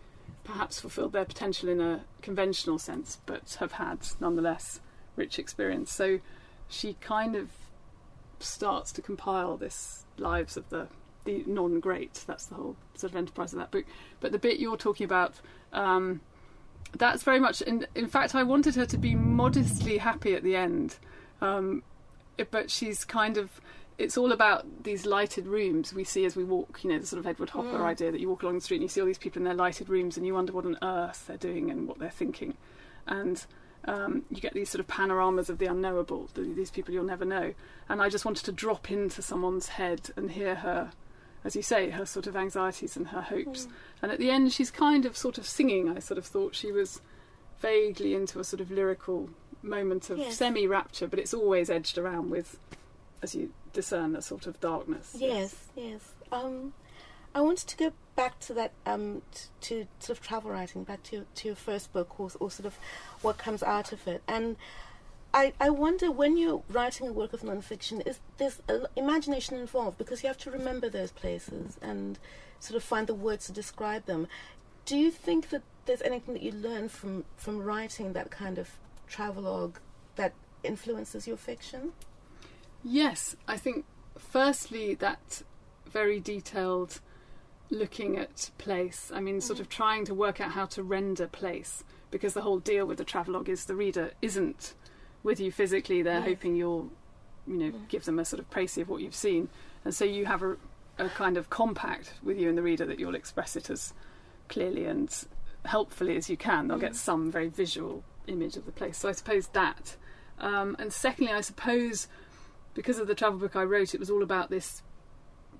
perhaps 0.45 0.81
fulfilled 0.81 1.13
their 1.13 1.25
potential 1.25 1.69
in 1.69 1.81
a 1.81 2.05
conventional 2.23 2.79
sense 2.79 3.19
but 3.27 3.57
have 3.59 3.73
had 3.73 3.99
nonetheless 4.21 4.81
rich 5.17 5.39
experience 5.39 5.93
so 5.93 6.21
she 6.69 6.95
kind 7.01 7.35
of 7.35 7.49
starts 8.39 8.93
to 8.93 9.03
compile 9.03 9.57
this 9.57 10.05
lives 10.17 10.57
of 10.57 10.69
the 10.71 10.87
the 11.25 11.45
non-great. 11.47 12.25
That's 12.27 12.47
the 12.47 12.55
whole 12.55 12.77
sort 12.95 13.13
of 13.13 13.17
enterprise 13.17 13.53
of 13.53 13.59
that 13.59 13.71
book. 13.71 13.85
But 14.21 14.33
the 14.33 14.39
bit 14.39 14.59
you're 14.59 14.79
talking 14.79 15.05
about, 15.05 15.35
um, 15.71 16.23
that's 16.97 17.23
very 17.23 17.41
much. 17.41 17.63
In, 17.63 17.87
in 17.95 18.07
fact, 18.09 18.35
I 18.35 18.43
wanted 18.43 18.75
her 18.75 18.87
to 18.87 18.99
be 18.99 19.15
modestly 19.15 19.99
happy 19.99 20.35
at 20.35 20.43
the 20.43 20.57
end, 20.57 20.97
um, 21.41 21.83
but 22.51 22.71
she's 22.71 23.05
kind 23.05 23.37
of. 23.37 23.61
It's 23.99 24.17
all 24.17 24.33
about 24.33 24.85
these 24.85 25.05
lighted 25.05 25.47
rooms 25.47 25.93
we 25.93 26.05
see 26.05 26.25
as 26.25 26.35
we 26.35 26.43
walk. 26.43 26.81
You 26.83 26.91
know, 26.91 26.99
the 26.99 27.07
sort 27.07 27.21
of 27.21 27.27
Edward 27.27 27.51
Hopper 27.51 27.79
Mm. 27.79 27.85
idea 27.85 28.11
that 28.11 28.19
you 28.19 28.31
walk 28.31 28.43
along 28.43 28.55
the 28.55 28.61
street 28.63 28.79
and 28.79 28.83
you 28.85 28.89
see 28.89 29.01
all 29.01 29.07
these 29.07 29.19
people 29.19 29.41
in 29.41 29.45
their 29.45 29.53
lighted 29.55 29.91
rooms 29.91 30.17
and 30.17 30.27
you 30.27 30.33
wonder 30.33 30.53
what 30.55 30.65
on 30.65 30.79
earth 30.83 31.27
they're 31.27 31.37
doing 31.37 31.71
and 31.71 31.87
what 31.87 31.99
they're 31.99 32.11
thinking, 32.11 32.57
and. 33.07 33.45
Um, 33.87 34.25
you 34.29 34.43
get 34.43 34.53
these 34.53 34.69
sort 34.69 34.81
of 34.81 34.89
panoramas 34.89 35.49
of 35.49 35.57
the 35.57 35.65
unknowable, 35.65 36.29
the, 36.35 36.43
these 36.43 36.71
people 36.71 36.93
you'll 36.93 37.03
never 37.03 37.25
know. 37.25 37.55
And 37.89 38.03
I 38.03 38.11
just 38.11 38.27
wanted 38.27 38.45
to 38.45 38.53
drop 38.53 38.91
into 38.91 39.23
someone's 39.23 39.69
head 39.69 40.11
and 40.17 40.31
hear 40.33 40.57
her 40.57 40.91
as 41.45 41.57
you 41.57 41.63
say, 41.63 41.91
her 41.91 42.05
sort 42.07 42.27
of 42.27 42.37
anxieties 42.37 42.97
and 42.97 43.09
her 43.09 43.23
hopes. 43.23 43.67
Mm. 43.67 43.71
And 44.03 44.13
at 44.13 44.19
the 44.19 44.31
end, 44.31 44.53
she's 44.53 44.71
kind 44.71 45.07
of 45.07 45.17
sort 45.17 45.39
of 45.39 45.47
singing. 45.47 45.89
I 45.89 45.99
sort 46.01 46.19
of 46.19 46.27
thought 46.27 46.55
she 46.55 46.71
was 46.73 47.01
vaguely 47.61 48.15
into 48.15 48.41
a 48.41 48.45
sort 48.45 48.61
of 48.61 48.71
lyrical 48.71 49.31
moment 49.63 50.11
of 50.11 50.19
Yes. 50.19 50.37
semi 50.37 50.67
rapture, 50.67 51.07
but 51.07 51.19
it's 51.19 51.35
always 51.35 51.71
edged 51.71 51.99
around 51.99 52.31
with, 52.31 52.59
as 53.23 53.35
you 53.35 53.53
discern, 53.73 54.17
a 54.17 54.23
sort 54.23 54.47
of 54.47 54.61
darkness. 54.61 55.15
Yes, 55.19 55.55
yes. 55.77 56.13
Um, 56.33 56.73
I 57.35 57.41
wanted 57.41 57.69
to 57.69 57.77
go 57.77 57.93
back 58.17 58.41
to 58.41 58.55
that, 58.55 58.73
um, 58.87 59.23
t- 59.33 59.49
to 59.63 59.87
sort 59.99 60.19
of 60.19 60.25
travel 60.27 60.51
writing, 60.51 60.85
back 60.85 61.03
to 61.05 61.27
to 61.37 61.49
your 61.49 61.55
first 61.57 61.93
book, 61.93 62.19
or, 62.19 62.31
or 62.41 62.51
sort 62.51 62.67
of 62.67 62.79
what 63.23 63.39
comes 63.39 63.63
out 63.63 63.93
of 63.93 64.07
it. 64.09 64.23
And 64.27 64.57
I, 65.33 65.53
I 65.61 65.71
wonder 65.71 66.11
when 66.11 66.37
you're 66.37 66.63
writing 66.69 67.07
a 67.07 67.13
work 67.13 67.33
of 67.33 67.43
nonfiction, 67.43 68.07
is 68.07 68.19
there's 68.39 68.61
a 68.69 68.73
uh, 68.73 68.79
l- 68.81 68.87
imagination 68.97 69.57
involved 69.57 69.97
because 69.97 70.23
you 70.23 70.27
have 70.27 70.39
to 70.39 70.51
remember 70.51 70.89
those 70.89 71.13
places 71.13 71.79
and 71.81 72.19
sort 72.59 72.77
of 72.77 72.83
find 72.83 73.07
the 73.07 73.15
words 73.15 73.47
to 73.47 73.53
describe 73.53 74.07
them. 74.07 74.27
Do 74.85 74.97
you 74.97 75.11
think 75.11 75.51
that 75.51 75.63
there's 75.87 76.03
anything 76.03 76.35
that 76.35 76.43
you 76.43 76.53
learn 76.53 76.89
from 76.89 77.25
from 77.37 77.59
writing 77.63 78.13
that 78.13 78.31
kind 78.31 78.59
of 78.59 78.71
travelogue 79.07 79.77
that 80.17 80.33
influences 80.65 81.27
your 81.29 81.37
fiction? 81.37 81.93
Yes, 82.83 83.37
I 83.47 83.57
think 83.57 83.85
firstly 84.19 84.95
that 84.95 85.43
very 85.87 86.19
detailed 86.19 87.01
looking 87.71 88.17
at 88.17 88.51
place. 88.59 89.13
I 89.15 89.21
mean, 89.21 89.41
sort 89.41 89.61
of 89.61 89.69
mm. 89.69 89.73
trying 89.73 90.05
to 90.07 90.15
work 90.15 90.41
out 90.41 90.53
how 90.53 90.67
to 90.67 90.83
render 90.83 91.29
place 91.29 91.85
because 92.11 92.35
the 92.35 92.43
whole 92.43 92.59
deal 92.59 92.85
with 92.85 92.99
the 92.99 93.05
travelogue 93.05 93.49
is 93.49 93.67
the 93.67 93.77
reader 93.77 94.11
isn't 94.21 94.75
with 95.23 95.41
you 95.41 95.51
physically. 95.53 96.03
They're 96.03 96.21
Yes. 96.21 96.29
hoping 96.29 96.57
you'll, 96.57 96.91
you 97.47 97.57
know, 97.57 97.73
give 97.89 98.05
them 98.05 98.19
a 98.19 98.25
sort 98.25 98.41
of 98.41 98.49
précis 98.51 98.83
of 98.83 98.89
what 98.89 99.01
you've 99.03 99.15
seen, 99.15 99.49
and 99.85 99.95
so 99.95 100.05
you 100.05 100.27
have 100.27 100.43
a, 100.43 100.57
a 100.99 101.09
kind 101.11 101.37
of 101.37 101.51
compact 101.51 102.15
with 102.23 102.39
you 102.39 102.49
and 102.49 102.57
the 102.59 102.63
reader 102.63 102.85
that 102.87 102.99
you'll 102.99 103.15
express 103.15 103.57
it 103.57 103.71
as 103.71 103.93
clearly 104.49 104.85
and 104.85 105.25
helpfully 105.65 106.17
as 106.17 106.29
you 106.31 106.37
can. 106.37 106.69
They'll 106.69 106.79
get 106.79 106.93
Mm. 106.93 106.97
some 106.97 107.31
very 107.31 107.49
visual 107.49 108.03
image 108.27 108.57
of 108.57 108.67
the 108.67 108.73
place. 108.73 108.99
So 108.99 109.09
I 109.09 109.13
suppose 109.13 109.49
that. 109.49 109.97
Um, 110.39 110.75
and 110.79 110.93
secondly, 110.93 111.33
I 111.33 111.41
suppose 111.43 112.09
because 112.75 112.99
of 112.99 113.07
the 113.07 113.15
travel 113.15 113.39
book 113.39 113.57
I 113.57 113.65
wrote, 113.65 113.95
it 113.95 114.01
was 114.01 114.11
all 114.11 114.23
about 114.23 114.49
this 114.51 114.83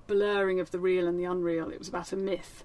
blurring 0.07 0.59
of 0.59 0.71
the 0.71 0.79
real 0.79 1.07
and 1.07 1.19
the 1.19 1.25
unreal. 1.25 1.69
It 1.69 1.79
was 1.79 1.87
about 1.87 2.11
a 2.11 2.15
myth, 2.15 2.63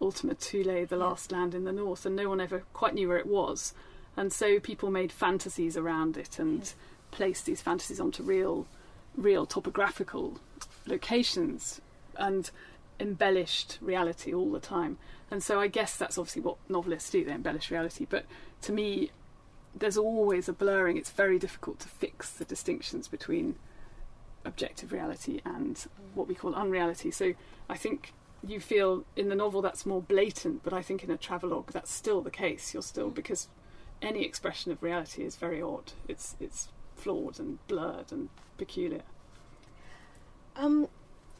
Ultima 0.00 0.34
Thule, 0.34 0.84
the 0.86 0.96
last 0.96 1.32
land 1.32 1.54
in 1.54 1.64
the 1.64 1.72
north, 1.72 2.04
and 2.04 2.14
no 2.16 2.28
one 2.28 2.40
ever 2.40 2.64
quite 2.72 2.94
knew 2.94 3.08
where 3.08 3.18
it 3.18 3.26
was. 3.26 3.72
And 4.16 4.32
so 4.32 4.60
people 4.60 4.90
made 4.90 5.12
fantasies 5.12 5.76
around 5.76 6.16
it 6.16 6.38
and 6.38 6.58
Yes. 6.58 6.74
placed 7.10 7.46
these 7.46 7.62
fantasies 7.62 8.00
onto 8.00 8.22
real, 8.22 8.66
real 9.16 9.46
topographical 9.46 10.40
locations 10.86 11.80
and 12.16 12.50
embellished 13.00 13.78
reality 13.80 14.32
all 14.32 14.50
the 14.50 14.60
time. 14.60 14.98
And 15.30 15.42
so 15.42 15.60
I 15.60 15.66
guess 15.66 15.96
that's 15.96 16.16
obviously 16.18 16.42
what 16.42 16.56
novelists 16.68 17.10
do, 17.10 17.24
they 17.24 17.32
embellish 17.32 17.70
reality. 17.70 18.06
But 18.08 18.24
to 18.62 18.72
me, 18.72 19.10
there's 19.74 19.96
always 19.96 20.48
a 20.48 20.52
blurring. 20.52 20.96
It's 20.96 21.10
very 21.10 21.38
difficult 21.38 21.80
to 21.80 21.88
fix 21.88 22.30
the 22.30 22.44
distinctions 22.44 23.08
between 23.08 23.56
objective 24.44 24.92
reality 24.92 25.40
and 25.44 25.86
what 26.14 26.28
we 26.28 26.34
call 26.34 26.54
unreality. 26.54 27.10
So 27.10 27.34
I 27.68 27.76
think 27.76 28.12
you 28.46 28.60
feel 28.60 29.04
in 29.16 29.28
the 29.28 29.34
novel 29.34 29.62
that's 29.62 29.86
more 29.86 30.02
blatant, 30.02 30.62
but 30.62 30.72
I 30.72 30.82
think 30.82 31.02
in 31.02 31.10
a 31.10 31.16
travelogue 31.16 31.72
that's 31.72 31.90
still 31.90 32.20
the 32.20 32.30
case. 32.30 32.74
You're 32.74 32.82
still 32.82 33.10
because 33.10 33.48
any 34.02 34.24
expression 34.24 34.72
of 34.72 34.82
reality 34.82 35.24
is 35.24 35.36
very 35.36 35.62
odd. 35.62 35.92
It's 36.08 36.36
it's 36.40 36.68
flawed 36.96 37.38
and 37.38 37.58
blurred 37.66 38.12
and 38.12 38.28
peculiar. 38.56 39.02
Um, 40.56 40.88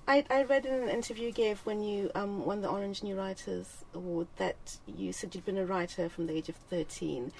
I, 0.06 0.24
I 0.28 0.42
read 0.42 0.66
in 0.66 0.74
an 0.74 0.88
interview 0.88 1.26
you 1.26 1.32
gave 1.32 1.60
when 1.60 1.82
you 1.82 2.10
um, 2.14 2.44
won 2.44 2.60
the 2.60 2.68
Orange 2.68 3.02
New 3.02 3.16
Writers 3.16 3.84
Award 3.94 4.26
that 4.36 4.78
you 4.86 5.12
said 5.12 5.34
you'd 5.34 5.46
been 5.46 5.56
a 5.56 5.64
writer 5.64 6.08
from 6.08 6.26
the 6.26 6.34
age 6.34 6.48
of 6.48 6.56
13. 6.56 7.32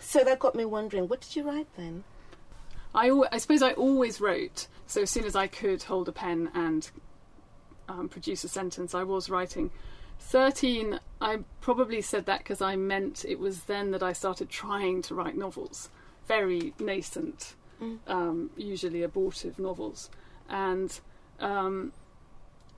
So 0.00 0.24
that 0.24 0.38
got 0.38 0.54
me 0.54 0.64
wondering, 0.64 1.08
what 1.08 1.20
did 1.20 1.36
you 1.36 1.44
write 1.44 1.68
then? 1.76 2.02
I, 2.94 3.10
al- 3.10 3.28
I 3.30 3.38
suppose 3.38 3.62
I 3.62 3.72
always 3.72 4.20
wrote. 4.20 4.66
So 4.86 5.02
as 5.02 5.10
soon 5.10 5.24
as 5.24 5.36
I 5.36 5.46
could 5.46 5.84
hold 5.84 6.08
a 6.08 6.12
pen 6.12 6.50
and 6.52 6.90
um, 7.88 8.08
produce 8.08 8.42
a 8.42 8.48
sentence, 8.48 8.94
I 8.94 9.04
was 9.04 9.30
writing. 9.30 9.70
13, 10.20 11.00
I 11.20 11.38
probably 11.60 12.00
said 12.02 12.26
that 12.26 12.38
because 12.38 12.60
I 12.62 12.76
meant 12.76 13.24
it 13.28 13.38
was 13.38 13.64
then 13.64 13.90
that 13.90 14.02
I 14.02 14.12
started 14.12 14.48
trying 14.48 15.02
to 15.02 15.14
write 15.14 15.36
novels. 15.36 15.88
Very 16.28 16.72
nascent, 16.78 17.54
Mm. 17.80 17.98
um, 18.06 18.50
usually 18.56 19.02
abortive 19.02 19.58
novels. 19.58 20.10
And 20.48 21.00
um, 21.40 21.92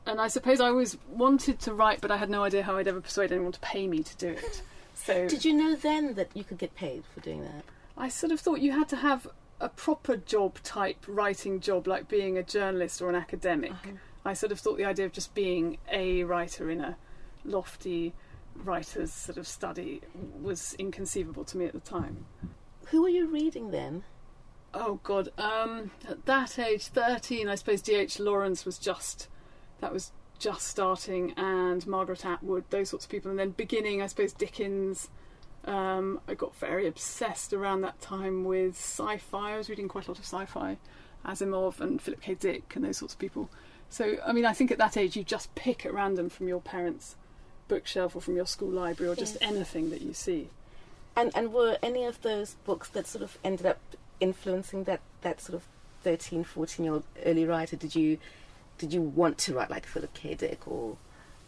and 0.07 0.21
I 0.21 0.29
suppose 0.29 0.61
I 0.61 0.69
always 0.69 0.97
wanted 1.11 1.59
to 1.61 1.75
write, 1.75 2.01
but 2.01 2.11
I 2.11 2.17
had 2.17 2.31
no 2.31 2.45
idea 2.45 2.63
how 2.63 2.77
I'd 2.77 2.89
ever 2.89 3.01
persuade 3.01 3.33
anyone 3.33 3.53
to 3.53 3.61
pay 3.61 3.87
me 3.87 4.03
to 4.03 4.17
do 4.17 4.29
it. 4.29 4.63
So 4.95 5.27
Did 5.29 5.45
you 5.45 5.53
know 5.55 5.75
then 5.75 6.15
that 6.15 6.31
you 6.35 6.45
could 6.45 6.59
get 6.59 6.75
paid 6.75 7.03
for 7.13 7.21
doing 7.21 7.43
that? 7.43 7.65
I 7.97 8.09
sort 8.09 8.31
of 8.33 8.41
thought 8.41 8.61
you 8.61 8.73
had 8.73 8.89
to 8.91 8.97
have 8.97 9.27
a 9.61 9.69
proper 9.69 10.17
job 10.17 10.63
type 10.63 11.05
writing 11.09 11.61
job, 11.61 11.87
like 11.87 12.09
being 12.09 12.37
a 12.39 12.43
journalist 12.43 13.01
or 13.03 13.09
an 13.09 13.15
academic. 13.17 13.73
Uh-huh. 13.73 13.91
I 14.25 14.35
sort 14.35 14.53
of 14.53 14.61
thought 14.61 14.77
the 14.77 14.85
idea 14.85 15.07
of 15.07 15.13
just 15.13 15.35
being 15.35 15.79
a 15.91 16.23
writer 16.25 16.71
in 16.71 16.81
a 16.81 16.97
lofty 17.45 18.15
writer's 18.55 19.13
sort 19.13 19.39
of 19.39 19.47
study 19.47 20.01
was 20.41 20.75
inconceivable 20.79 21.45
to 21.45 21.57
me 21.57 21.67
at 21.67 21.73
the 21.73 21.81
time. 21.81 22.27
Who 22.87 23.03
were 23.03 23.09
you 23.09 23.27
reading 23.27 23.71
then? 23.71 24.05
Oh 24.75 25.01
God! 25.03 25.29
Um, 25.39 25.91
at 26.09 26.25
that 26.27 26.59
age, 26.59 26.87
thirteen, 26.87 27.49
I 27.49 27.55
suppose 27.57 27.83
D.H. 27.83 28.19
Lawrence 28.19 28.65
was 28.65 28.79
just 28.79 29.29
that 29.81 29.93
was 29.93 30.13
just 30.39 30.67
starting, 30.67 31.33
and 31.37 31.87
Margaret 31.87 32.25
Atwood, 32.25 32.65
those 32.71 32.91
sorts 32.91 33.05
of 33.05 33.11
people, 33.11 33.31
and 33.31 33.39
then 33.39 33.51
beginning, 33.51 34.03
I 34.03 34.07
suppose 34.07 34.33
Dickens. 34.33 35.09
Um, 35.65 36.21
I 36.27 36.35
got 36.35 36.57
very 36.57 36.89
obsessed 36.89 37.53
around 37.53 37.83
that 37.83 38.01
time 38.01 38.45
with 38.45 38.75
sci-fi. 38.75 39.53
I 39.53 39.57
was 39.57 39.69
reading 39.69 39.87
quite 39.87 40.09
a 40.09 40.11
lot 40.11 40.19
of 40.19 40.25
sci-fi, 40.25 40.77
Asimov 41.25 41.81
and 41.81 42.03
Philip 42.03 42.21
K. 42.21 42.35
Dick 42.35 42.73
and 42.75 42.85
those 42.85 42.97
sorts 42.97 43.15
of 43.15 43.21
people. 43.21 43.49
So, 43.89 44.17
I 44.27 44.33
mean, 44.33 44.45
I 44.45 44.55
think 44.55 44.73
at 44.73 44.79
that 44.79 44.97
age 44.97 45.17
you 45.17 45.23
just 45.23 45.55
pick 45.55 45.87
at 45.87 45.95
random 45.95 46.29
from 46.31 46.49
your 46.49 46.61
parents' 46.61 47.15
bookshelf 47.77 48.15
or 48.17 48.21
from 48.21 48.37
your 48.37 48.47
school 48.47 48.71
library 48.71 49.11
or 49.13 49.17
just 49.17 49.35
Yes. 49.41 49.51
anything 49.51 49.91
that 49.91 50.03
you 50.03 50.13
see. 50.13 50.49
And 51.17 51.31
and 51.35 51.53
were 51.53 51.79
any 51.83 52.05
of 52.05 52.21
those 52.23 52.55
books 52.65 52.89
that 52.91 53.07
sort 53.07 53.23
of 53.23 53.39
ended 53.45 53.67
up 53.67 53.79
influencing 54.21 54.85
that, 54.85 55.01
that 55.23 55.41
sort 55.41 55.57
of 55.57 55.63
13, 56.03 56.45
14 56.45 56.85
year 56.85 56.95
old 56.95 57.05
early 57.25 57.45
writer? 57.45 57.77
Did 57.77 57.95
you 57.95 58.19
did 58.79 58.93
you 58.93 59.01
want 59.03 59.39
to 59.39 59.55
write 59.55 59.71
like 59.71 59.87
Philip 59.87 60.13
K. 60.15 60.35
Dick 60.35 60.67
or 60.67 60.97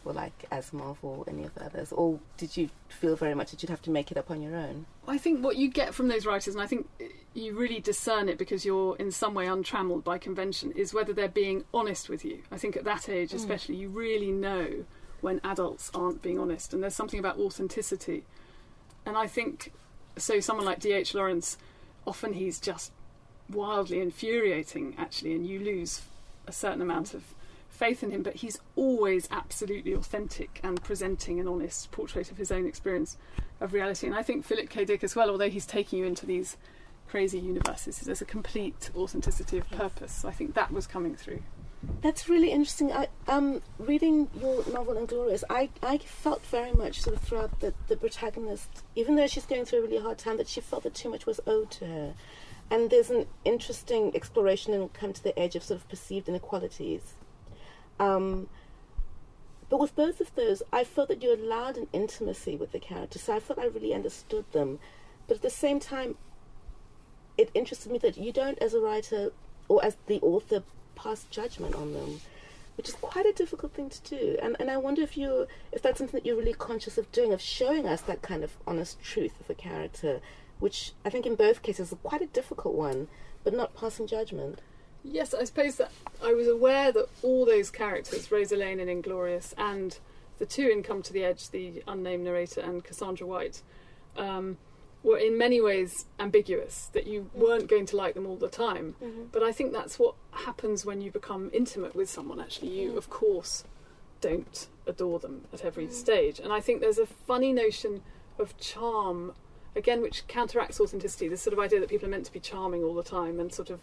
were 0.05 0.13
like 0.13 0.39
Asimov 0.53 0.99
or 1.03 1.25
any 1.27 1.45
of 1.45 1.55
the 1.55 1.65
others, 1.65 1.91
or 1.91 2.21
did 2.37 2.57
you 2.59 2.69
feel 2.91 3.17
very 3.17 3.35
much 3.35 3.51
that 3.51 3.63
you'd 3.63 3.71
have 3.71 3.81
to 3.83 3.91
make 3.91 4.11
it 4.13 4.19
up 4.19 4.31
on 4.31 4.43
your 4.43 4.55
own? 4.55 4.85
I 5.09 5.17
think 5.17 5.43
what 5.43 5.57
you 5.57 5.69
get 5.69 5.95
from 5.95 6.09
those 6.09 6.27
writers, 6.27 6.55
and 6.55 6.63
I 6.63 6.67
think 6.67 6.87
you 7.33 7.55
really 7.57 7.81
discern 7.81 8.29
it 8.29 8.37
because 8.37 8.67
you're 8.67 8.97
in 8.99 9.11
some 9.11 9.33
way 9.33 9.47
untrammeled 9.47 10.05
by 10.05 10.19
convention, 10.19 10.73
is 10.73 10.93
whether 10.93 11.15
they're 11.15 11.27
being 11.45 11.65
honest 11.73 12.11
with 12.11 12.23
you. 12.23 12.43
I 12.53 12.59
think 12.59 12.77
at 12.77 12.85
that 12.85 13.09
age, 13.09 13.31
Mm. 13.31 13.37
especially, 13.37 13.77
you 13.77 13.89
really 13.89 14.31
know 14.31 14.85
when 15.25 15.41
adults 15.43 15.91
aren't 15.95 16.23
being 16.23 16.39
honest, 16.39 16.73
and 16.73 16.83
there's 16.83 16.95
something 16.95 17.19
about 17.19 17.39
authenticity. 17.39 18.25
And 19.07 19.17
I 19.17 19.27
think 19.27 19.73
so. 20.17 20.39
Someone 20.39 20.67
like 20.67 20.79
D.H. 20.79 21.15
Lawrence, 21.15 21.57
often 22.07 22.35
he's 22.35 22.61
just 22.61 22.93
wildly 23.51 24.01
infuriating, 24.01 24.95
actually, 24.97 25.35
and 25.35 25.47
you 25.47 25.59
lose 25.59 26.03
a 26.47 26.53
certain 26.53 26.83
amount 26.83 27.15
of 27.15 27.23
faith 27.69 28.03
in 28.03 28.11
him. 28.11 28.23
But 28.23 28.37
he's 28.37 28.61
always 28.77 29.27
absolutely 29.31 29.95
authentic 29.95 30.61
and 30.63 30.83
presenting 30.85 31.41
an 31.41 31.49
honest 31.49 31.91
portrait 31.91 32.31
of 32.31 32.37
his 32.37 32.53
own 32.53 32.67
experience 32.67 33.17
of 33.61 33.73
reality. 33.73 34.07
And 34.07 34.15
I 34.15 34.23
think 34.23 34.45
Philip 34.45 34.69
K. 34.69 34.85
Dick 34.85 35.03
as 35.03 35.17
well, 35.17 35.31
although 35.31 35.51
he's 35.51 35.67
taking 35.67 35.99
you 35.99 36.05
into 36.05 36.27
these 36.27 36.57
crazy 37.09 37.39
universes, 37.39 37.99
there's 38.01 38.23
a 38.23 38.27
complete 38.27 38.91
authenticity 38.95 39.59
of 39.59 39.71
purpose. 39.71 40.13
So 40.13 40.29
I 40.29 40.33
think 40.33 40.55
that 40.55 40.73
was 40.73 40.87
coming 40.87 41.15
through. 41.17 41.43
That's 42.03 42.29
really 42.29 42.51
interesting. 42.51 42.93
I, 42.93 43.09
um, 43.29 43.63
reading 43.79 44.29
your 44.39 44.65
novel 44.71 44.99
Inglorious, 44.99 45.43
I, 45.49 45.71
I 45.83 45.99
felt 45.99 46.45
very 46.47 46.73
much 46.73 47.01
sort 47.01 47.17
of 47.17 47.23
throughout 47.23 47.61
that 47.61 47.75
the 47.89 47.97
protagonist, 47.97 48.85
even 48.95 49.17
though 49.17 49.27
she's 49.27 49.47
going 49.47 49.65
through 49.65 49.79
a 49.79 49.83
really 49.83 50.03
hard 50.03 50.19
time, 50.19 50.37
that 50.37 50.49
she 50.49 50.61
felt 50.61 50.83
that 50.83 50.95
too 50.95 51.09
much 51.09 51.25
was 51.25 51.41
owed 51.47 51.71
to 51.73 51.87
her. 51.87 52.15
And 52.71 52.91
there's 52.91 53.11
an 53.11 53.27
interesting 53.45 54.15
exploration 54.15 54.75
and 54.75 54.93
come 54.93 55.13
to 55.13 55.23
the 55.23 55.39
edge 55.39 55.57
of 55.57 55.63
sort 55.63 55.81
of 55.81 55.89
perceived 55.89 56.29
inequalities. 56.29 57.15
Um, 57.99 58.49
but 59.69 59.81
with 59.81 59.97
both 59.97 60.21
of 60.21 60.35
those, 60.35 60.63
I 60.73 60.85
felt 60.85 61.09
that 61.09 61.23
you 61.23 61.35
allowed 61.35 61.77
an 61.77 61.89
intimacy 61.93 62.57
with 62.57 62.73
the 62.73 62.79
characters, 62.79 63.23
so 63.23 63.35
I 63.35 63.41
felt 63.41 63.59
I 63.59 63.67
really 63.67 63.95
understood 63.95 64.45
them. 64.53 64.79
But 65.27 65.37
at 65.37 65.43
the 65.43 65.51
same 65.51 65.81
time, 65.81 66.17
it 67.37 67.51
interested 67.55 67.91
me 67.91 67.99
that 67.99 68.17
you 68.17 68.33
don't, 68.33 68.59
as 68.59 68.75
a 68.75 68.81
writer 68.81 69.33
or 69.69 69.85
as 69.85 69.97
the 70.07 70.21
author, 70.21 70.63
pass 70.95 71.25
judgment 71.31 71.75
on 71.75 71.93
them, 71.93 72.21
which 72.77 72.89
is 72.89 72.95
quite 72.97 73.27
a 73.27 73.33
difficult 73.33 73.73
thing 73.73 73.91
to 73.91 74.03
do. 74.03 74.37
And 74.43 74.57
and 74.59 74.71
I 74.71 74.77
wonder 74.77 75.03
if 75.03 75.17
you 75.17 75.47
if 75.73 75.83
that's 75.83 75.99
something 75.99 76.19
that 76.21 76.27
you're 76.27 76.37
really 76.37 76.55
conscious 76.55 76.99
of 76.99 77.11
doing, 77.13 77.33
of 77.33 77.41
showing 77.41 77.87
us 77.87 78.01
that 78.03 78.23
kind 78.23 78.45
of 78.45 78.57
honest 78.67 79.03
truth 79.03 79.39
of 79.41 79.51
a 79.51 79.55
character, 79.55 80.21
which 80.59 80.93
I 81.05 81.11
think 81.11 81.27
in 81.27 81.35
both 81.35 81.63
cases 81.63 81.93
is 81.93 81.99
quite 82.03 82.23
a 82.23 82.27
difficult 82.27 82.75
one, 82.75 83.09
but 83.43 83.55
not 83.55 83.77
passing 83.77 84.07
judgment. 84.07 84.61
Yes, 85.03 85.35
I 85.35 85.45
suppose 85.45 85.77
that 85.77 85.93
I 86.23 86.33
was 86.33 86.49
aware 86.49 86.91
that 86.91 87.09
all 87.23 87.45
those 87.45 87.71
characters, 87.71 88.33
Rosa 88.33 88.57
Lane 88.57 88.81
in 88.81 88.89
Inglorious, 88.89 89.55
and 89.59 89.99
the 90.39 90.47
two 90.47 90.69
in 90.69 90.83
Come 90.83 91.03
to 91.03 91.13
the 91.13 91.25
Edge, 91.25 91.51
the 91.51 91.83
unnamed 91.87 92.25
narrator 92.25 92.61
and 92.61 92.83
Cassandra 92.83 93.27
White, 93.27 93.61
um, 94.17 94.57
were 95.05 95.19
in 95.19 95.37
many 95.37 95.61
ways 95.61 96.07
ambiguous, 96.19 96.91
that 96.95 97.07
you 97.07 97.31
mm. 97.37 97.39
weren't 97.39 97.69
going 97.69 97.87
to 97.87 97.97
like 97.97 98.15
them 98.15 98.27
all 98.27 98.37
the 98.37 98.49
time. 98.49 98.97
Mm-hmm. 99.03 99.25
But 99.31 99.43
I 99.43 99.53
think 99.53 99.73
that's 99.73 99.99
what 99.99 100.15
happens 100.33 100.85
when 100.85 101.01
you 101.03 101.13
become 101.13 101.51
intimate 101.53 101.95
with 101.95 102.09
someone, 102.09 102.41
actually. 102.41 102.81
You, 102.81 102.97
of 102.97 103.11
course, 103.11 103.65
don't 104.23 104.67
adore 104.87 105.19
them 105.19 105.45
at 105.53 105.65
every 105.65 105.87
mm. 105.87 105.93
stage. 105.93 106.41
And 106.41 106.53
I 106.53 106.61
think 106.61 106.81
there's 106.81 106.99
a 106.99 107.07
funny 107.07 107.53
notion 107.53 108.01
of 108.39 108.57
charm, 108.57 109.35
again, 109.77 110.01
which 110.01 110.27
counteracts 110.27 110.81
authenticity, 110.81 111.29
this 111.29 111.43
sort 111.43 111.53
of 111.53 111.61
idea 111.61 111.81
that 111.81 111.91
people 111.91 112.09
are 112.09 112.11
meant 112.11 112.25
to 112.27 112.33
be 112.33 112.41
charming 112.41 112.83
all 112.83 112.95
the 112.95 113.03
time 113.03 113.39
and 113.39 113.53
sort 113.53 113.69
of 113.69 113.81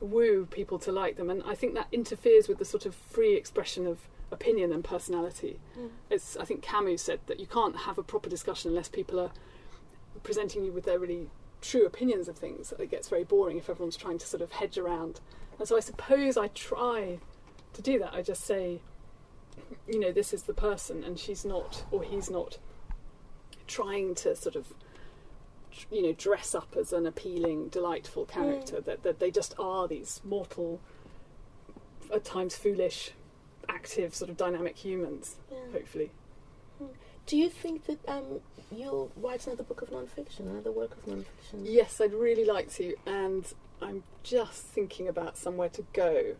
woo 0.00 0.46
people 0.50 0.78
to 0.80 0.90
like 0.90 1.16
them. 1.16 1.30
And 1.30 1.40
I 1.46 1.54
think 1.54 1.74
that 1.74 1.86
interferes 1.92 2.48
with 2.48 2.58
the 2.58 2.64
sort 2.64 2.84
of 2.84 2.96
free 2.96 3.34
expression 3.36 3.86
of 3.86 4.08
opinion 4.32 4.72
and 4.72 4.82
personality. 4.82 5.60
Mm. 5.78 5.90
It's, 6.10 6.36
I 6.36 6.44
think 6.44 6.62
Camus 6.62 7.02
said 7.02 7.20
that 7.26 7.38
you 7.38 7.46
can't 7.46 7.76
have 7.76 7.96
a 7.96 8.02
proper 8.02 8.28
discussion 8.28 8.70
unless 8.70 8.88
people 8.88 9.20
are 9.20 9.30
presenting 10.22 10.64
you 10.64 10.72
with 10.72 10.84
their 10.84 10.98
really 10.98 11.30
true 11.60 11.86
opinions 11.86 12.28
of 12.28 12.36
things. 12.36 12.72
It 12.78 12.90
gets 12.90 13.08
very 13.08 13.24
boring 13.24 13.58
if 13.58 13.68
everyone's 13.68 13.96
trying 13.96 14.18
to 14.18 14.26
sort 14.26 14.42
of 14.42 14.52
hedge 14.52 14.78
around. 14.78 15.20
And 15.58 15.66
so 15.66 15.76
I 15.76 15.80
suppose 15.80 16.36
I 16.36 16.48
try 16.48 17.18
to 17.72 17.82
do 17.82 17.98
that. 17.98 18.14
I 18.14 18.22
just 18.22 18.44
say, 18.44 18.80
you 19.88 19.98
know, 19.98 20.12
this 20.12 20.32
is 20.32 20.44
the 20.44 20.54
person, 20.54 21.02
and 21.02 21.18
she's 21.18 21.44
not, 21.44 21.84
or 21.90 22.02
he's 22.02 22.30
not, 22.30 22.58
trying 23.66 24.14
to 24.16 24.36
sort 24.36 24.56
of, 24.56 24.72
you 25.90 26.02
know, 26.02 26.12
dress 26.12 26.54
up 26.54 26.76
as 26.78 26.92
an 26.92 27.06
appealing, 27.06 27.68
delightful 27.68 28.24
mm. 28.24 28.28
character. 28.28 28.80
That 28.80 29.02
that 29.02 29.18
they 29.18 29.30
just 29.30 29.54
are 29.58 29.88
these 29.88 30.20
mortal, 30.24 30.80
at 32.14 32.24
times 32.24 32.56
foolish, 32.56 33.12
active, 33.68 34.14
sort 34.14 34.30
of 34.30 34.36
dynamic 34.36 34.76
humans. 34.76 35.36
Hopefully. 35.72 36.10
Do 37.28 37.36
you 37.36 37.50
think 37.50 37.84
that 37.84 37.98
um, 38.08 38.40
you'll 38.74 39.12
write 39.14 39.46
another 39.46 39.62
book 39.62 39.82
of 39.82 39.90
nonfiction, 39.90 40.40
another 40.40 40.72
work 40.72 40.92
of 40.92 41.04
nonfiction? 41.04 41.60
Yes, 41.62 42.00
I'd 42.00 42.14
really 42.14 42.46
like 42.46 42.72
to, 42.76 42.94
and 43.04 43.44
I'm 43.82 44.02
just 44.22 44.62
thinking 44.62 45.06
about 45.08 45.36
somewhere 45.36 45.68
to 45.68 45.84
go 45.92 46.36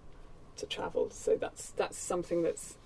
to 0.57 0.67
travel. 0.67 1.11
So 1.11 1.37
that's 1.37 1.73
that's 1.73 1.99
something 1.99 2.43
that's 2.43 2.79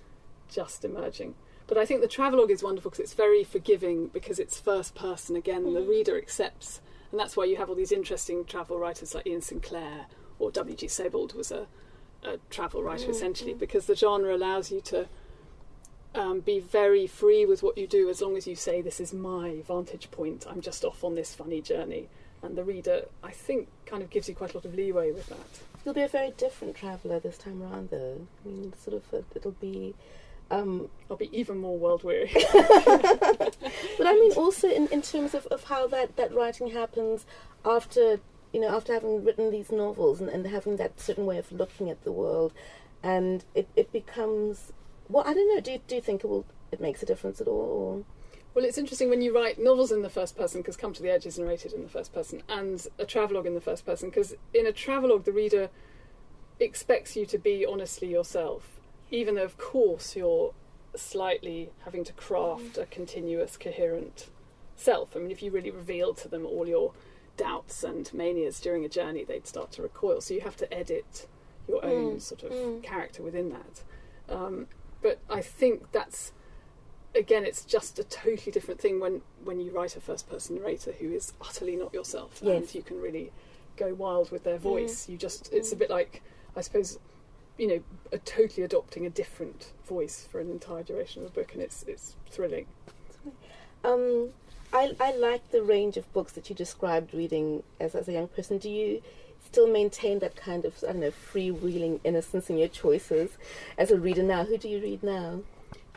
just 0.49 0.85
emerging. 0.85 1.37
But 1.69 1.79
I 1.79 1.87
think 1.87 2.01
the 2.01 2.09
travelogue 2.09 2.51
is 2.51 2.61
wonderful 2.61 2.91
because 2.91 3.05
it's 3.05 3.15
very 3.15 3.45
forgiving 3.45 4.09
because 4.09 4.41
it's 4.41 4.59
first 4.59 4.97
person 4.97 5.37
again. 5.37 5.73
The 5.73 5.79
mm. 5.79 5.88
reader 5.88 6.19
accepts, 6.19 6.81
and 7.12 7.21
that's 7.21 7.37
why 7.37 7.45
you 7.45 7.57
have 7.57 7.69
all 7.69 7.77
these 7.77 7.93
interesting 7.93 8.45
travel 8.45 8.81
writers 8.81 9.15
like 9.15 9.29
Iain 9.29 9.43
Sinclair 9.43 10.07
or 10.41 10.51
W.G. 10.51 10.88
Sebald 10.88 11.35
was 11.35 11.53
a, 11.53 11.69
a 12.25 12.38
travel 12.51 12.83
writer 12.83 13.07
mm, 13.07 13.11
essentially 13.11 13.55
mm. 13.55 13.61
because 13.61 13.87
the 13.87 13.95
genre 13.95 14.35
allows 14.35 14.73
you 14.73 14.81
to 14.81 15.09
um, 16.14 16.40
be 16.40 16.61
very 16.61 17.07
free 17.07 17.46
with 17.46 17.62
what 17.62 17.79
you 17.79 17.87
do 17.87 18.09
as 18.09 18.20
long 18.20 18.37
as 18.37 18.46
you 18.46 18.55
say 18.55 18.81
this 18.81 19.01
is 19.01 19.12
my 19.12 19.62
vantage 19.66 20.11
point. 20.11 20.46
I'm 20.48 20.61
just 20.61 20.85
off 20.85 21.03
on 21.05 21.14
this 21.14 21.35
funny 21.35 21.61
journey, 21.61 22.09
and 22.42 22.57
the 22.57 22.64
reader, 22.64 23.07
I 23.22 23.31
think, 23.31 23.68
kind 23.87 24.03
of 24.03 24.11
gives 24.11 24.29
you 24.29 24.35
quite 24.35 24.53
a 24.53 24.57
lot 24.57 24.64
of 24.64 24.75
leeway 24.75 25.12
with 25.12 25.27
that. 25.29 25.61
You'll 25.85 25.94
be 25.94 26.03
a 26.03 26.09
very 26.09 26.33
different 26.33 26.77
traveller 26.77 27.18
this 27.18 27.38
time 27.38 27.62
around, 27.62 27.90
though. 27.90 28.27
I 28.44 28.48
mean, 28.48 28.72
sort 28.75 28.96
of, 28.96 29.14
uh, 29.14 29.22
it'll 29.35 29.53
be. 29.53 29.94
Um, 30.51 30.90
I'll 31.11 31.16
be 31.16 31.31
even 31.33 31.59
more 31.59 31.79
world 31.79 32.05
weary. 32.05 32.31
but 32.53 33.57
I 34.07 34.12
mean, 34.12 34.33
also 34.33 34.68
in, 34.68 34.87
in 34.88 35.01
terms 35.01 35.33
of, 35.35 35.46
of 35.46 35.64
how 35.64 35.87
that, 35.87 36.16
that 36.16 36.35
writing 36.35 36.72
happens 36.72 37.25
after 37.64 38.20
you 38.53 38.61
know 38.61 38.68
after 38.68 38.92
having 38.92 39.25
written 39.25 39.51
these 39.51 39.72
novels 39.72 40.20
and, 40.20 40.29
and 40.29 40.46
having 40.46 40.77
that 40.77 41.01
certain 41.01 41.25
way 41.25 41.38
of 41.38 41.51
looking 41.51 41.88
at 41.88 42.05
the 42.05 42.12
world, 42.12 42.53
and 43.03 43.44
it, 43.55 43.66
it 43.77 43.90
becomes 43.92 44.72
well. 45.12 45.25
I 45.27 45.35
don't 45.35 45.55
know. 45.55 45.61
Do 45.61 45.72
you, 45.72 45.81
do 45.87 45.94
you 45.94 46.01
think 46.01 46.25
it 46.25 46.27
will 46.27 46.46
it 46.70 46.81
makes 46.81 47.03
a 47.03 47.07
difference 47.07 47.40
at 47.40 47.48
all? 47.48 48.05
Well, 48.55 48.64
it's 48.64 48.79
interesting 48.79 49.09
when 49.09 49.22
you 49.22 49.35
write 49.35 49.59
novels 49.59 49.92
in 49.92 50.03
the 50.03 50.11
first 50.11 50.37
person 50.37 50.61
because 50.61 50.77
Come 50.77 50.92
to 50.92 51.03
the 51.03 51.11
Edge 51.11 51.25
is 51.25 51.38
narrated 51.38 51.72
in 51.72 51.83
the 51.83 51.88
first 51.88 52.12
person, 52.12 52.42
and 52.48 52.87
a 52.98 53.07
travelogue 53.07 53.46
in 53.46 53.55
the 53.55 53.61
first 53.61 53.87
person 53.87 54.11
because 54.11 54.35
in 54.53 54.66
a 54.66 54.72
travelogue 54.72 55.25
the 55.25 55.33
reader 55.33 55.70
expects 56.61 57.16
you 57.16 57.25
to 57.27 57.38
be 57.38 57.64
honestly 57.64 58.09
yourself, 58.09 58.81
even 59.11 59.37
though 59.37 59.44
of 59.44 59.57
course 59.57 60.16
you're 60.16 60.53
slightly 60.94 61.70
having 61.85 62.05
to 62.05 62.12
craft 62.12 62.77
a 62.77 62.87
continuous, 62.87 63.57
coherent 63.57 64.29
self. 64.77 65.16
I 65.16 65.20
mean, 65.20 65.31
if 65.31 65.42
you 65.42 65.51
really 65.51 65.70
revealed 65.70 66.18
to 66.18 66.29
them 66.29 66.44
all 66.44 66.66
your 66.66 66.92
doubts 67.37 67.83
and 67.83 68.12
manias 68.12 68.61
during 68.61 68.85
a 68.85 68.88
journey, 68.88 69.25
they'd 69.25 69.46
start 69.46 69.72
to 69.72 69.83
recoil. 69.83 70.20
So 70.20 70.35
you 70.35 70.40
have 70.40 70.57
to 70.59 70.72
edit 70.72 71.27
your 71.66 71.85
own 71.85 72.20
sort 72.20 72.42
of 72.42 72.83
character 72.83 73.22
within 73.22 73.51
that. 73.51 73.83
Um, 74.29 74.66
but 75.03 75.19
I 75.29 75.41
think 75.43 75.93
that's 75.93 76.33
again, 77.15 77.45
it's 77.45 77.65
just 77.65 77.99
a 77.99 78.05
totally 78.05 78.51
different 78.53 78.81
thing 78.81 78.99
when 79.01 79.23
when 79.45 79.61
you 79.61 79.71
write 79.73 79.97
a 79.97 80.01
first 80.01 80.29
person 80.31 80.57
narrator 80.57 80.93
who 80.93 81.11
is 81.11 81.33
utterly 81.41 81.77
not 81.77 81.93
yourself, 81.93 82.41
Yes. 82.43 82.57
and 82.57 82.75
you 82.75 82.83
can 82.83 83.01
really 83.01 83.33
go 83.77 83.93
wild 83.95 84.31
with 84.31 84.45
their 84.45 84.59
voice. 84.59 85.09
You 85.09 85.17
just 85.19 85.53
it's 85.53 85.73
a 85.73 85.77
bit 85.77 85.91
like 85.91 86.23
I 86.57 86.61
suppose 86.61 86.99
you 87.59 87.67
know 87.69 87.81
a 88.12 88.19
totally 88.19 88.62
adopting 88.65 89.05
a 89.07 89.11
different 89.11 89.73
voice 89.87 90.27
for 90.31 90.41
an 90.41 90.51
entire 90.51 90.83
duration 90.83 91.23
of 91.23 91.29
a 91.29 91.33
book, 91.33 91.53
and 91.53 91.62
it's 91.62 91.83
it's 91.85 92.17
thrilling. 92.31 92.67
Um, 93.85 94.31
I 94.73 94.93
I 95.01 95.15
like 95.17 95.51
the 95.51 95.62
range 95.62 95.97
of 95.97 96.11
books 96.12 96.33
that 96.33 96.49
you 96.49 96.57
described 96.57 97.12
reading 97.15 97.62
as 97.81 97.95
as 97.95 98.09
a 98.09 98.12
young 98.12 98.29
person. 98.29 98.59
Do 98.59 98.71
you 98.71 99.03
still 99.44 99.66
maintain 99.66 100.18
that 100.20 100.37
kind 100.37 100.64
of 100.64 100.83
I 100.83 100.92
don't 100.92 101.00
know 101.00 101.11
freewheeling 101.11 102.00
innocence 102.05 102.50
in 102.50 102.59
your 102.59 102.68
choices 102.68 103.31
as 103.76 103.90
a 103.90 103.98
reader 103.98 104.22
now? 104.22 104.44
Who 104.44 104.57
do 104.57 104.68
you 104.68 104.81
read 104.81 105.02
now? 105.02 105.40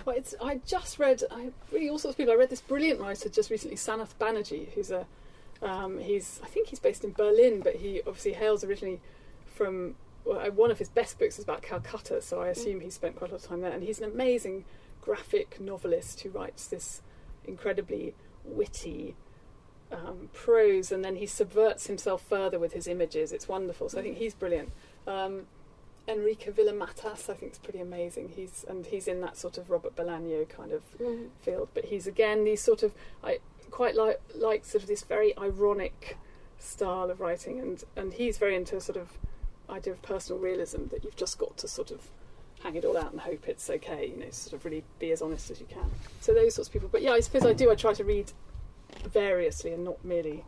Well, 0.05 0.15
it's 0.15 0.35
I 0.41 0.59
just 0.65 0.99
read 0.99 1.23
I 1.31 1.51
really 1.71 1.89
all 1.89 1.99
sorts 1.99 2.13
of 2.13 2.17
people. 2.17 2.33
I 2.33 2.37
read 2.37 2.49
this 2.49 2.61
brilliant 2.61 2.99
writer 2.99 3.29
just 3.29 3.49
recently, 3.49 3.77
Sarnath 3.77 4.15
Banerjee, 4.19 4.69
who's 4.73 4.91
a 4.91 5.05
um, 5.61 5.99
he's 5.99 6.39
I 6.43 6.47
think 6.47 6.67
he's 6.67 6.79
based 6.79 7.03
in 7.03 7.11
Berlin, 7.11 7.61
but 7.61 7.77
he 7.77 8.01
obviously 8.05 8.33
hails 8.33 8.63
originally 8.63 8.99
from 9.45 9.95
well, 10.25 10.39
uh, 10.39 10.49
one 10.49 10.71
of 10.71 10.79
his 10.79 10.89
best 10.89 11.19
books 11.19 11.37
is 11.37 11.43
about 11.43 11.61
Calcutta, 11.61 12.21
so 12.21 12.41
I 12.41 12.47
assume 12.47 12.81
he 12.81 12.89
spent 12.89 13.15
quite 13.15 13.29
a 13.29 13.35
lot 13.35 13.43
of 13.43 13.47
time 13.47 13.61
there. 13.61 13.71
And 13.71 13.83
he's 13.83 13.99
an 13.99 14.05
amazing 14.05 14.65
graphic 15.01 15.61
novelist 15.61 16.21
who 16.21 16.29
writes 16.29 16.67
this 16.67 17.01
incredibly 17.45 18.15
witty 18.43 19.15
um, 19.95 20.29
prose, 20.33 20.91
and 20.91 21.03
then 21.05 21.15
he 21.15 21.25
subverts 21.25 21.87
himself 21.87 22.21
further 22.21 22.59
with 22.59 22.73
his 22.73 22.87
images. 22.87 23.31
It's 23.31 23.47
wonderful. 23.47 23.89
So 23.89 23.99
I 23.99 24.01
think 24.01 24.17
he's 24.17 24.33
brilliant. 24.33 24.71
Um, 25.07 25.47
Enrique 26.07 26.51
Vila-Matas, 26.51 27.29
I 27.29 27.33
think, 27.33 27.53
is 27.53 27.57
pretty 27.57 27.79
amazing. 27.79 28.33
He's 28.35 28.65
and 28.67 28.85
he's 28.85 29.07
in 29.07 29.21
that 29.21 29.37
sort 29.37 29.57
of 29.57 29.69
Robert 29.69 29.95
Bolaño 29.95 30.47
kind 30.49 30.71
of 30.71 30.81
Mm. 30.99 31.29
field, 31.41 31.69
but 31.73 31.85
he's 31.85 32.05
again 32.07 32.43
these 32.43 32.61
sort 32.61 32.83
of 32.83 32.93
I 33.23 33.39
quite 33.71 33.95
like 33.95 34.21
like 34.35 34.65
sort 34.65 34.83
of 34.83 34.87
this 34.87 35.03
very 35.03 35.35
ironic 35.37 36.17
style 36.59 37.09
of 37.09 37.19
writing, 37.21 37.59
and 37.59 37.83
and 37.95 38.13
he's 38.13 38.37
very 38.37 38.55
into 38.55 38.79
sort 38.81 38.97
of 38.97 39.17
idea 39.69 39.93
of 39.93 40.01
personal 40.03 40.39
realism 40.39 40.85
that 40.91 41.03
you've 41.03 41.15
just 41.15 41.39
got 41.39 41.57
to 41.57 41.67
sort 41.67 41.89
of 41.89 42.09
hang 42.61 42.75
it 42.75 42.85
all 42.85 42.97
out 42.97 43.11
and 43.11 43.21
hope 43.21 43.47
it's 43.47 43.67
okay, 43.69 44.07
you 44.07 44.15
know, 44.17 44.29
sort 44.29 44.53
of 44.53 44.63
really 44.65 44.83
be 44.99 45.11
as 45.11 45.21
honest 45.23 45.49
as 45.51 45.59
you 45.59 45.65
can. 45.67 45.89
So 46.21 46.33
those 46.33 46.53
sorts 46.55 46.69
of 46.69 46.73
people. 46.73 46.89
But 46.91 47.01
yeah, 47.01 47.11
I 47.11 47.19
suppose 47.19 47.45
I 47.45 47.53
do. 47.53 47.71
I 47.71 47.75
try 47.75 47.93
to 47.93 48.03
read 48.03 48.31
variously 49.05 49.71
and 49.73 49.83
not 49.83 50.03
merely 50.03 50.43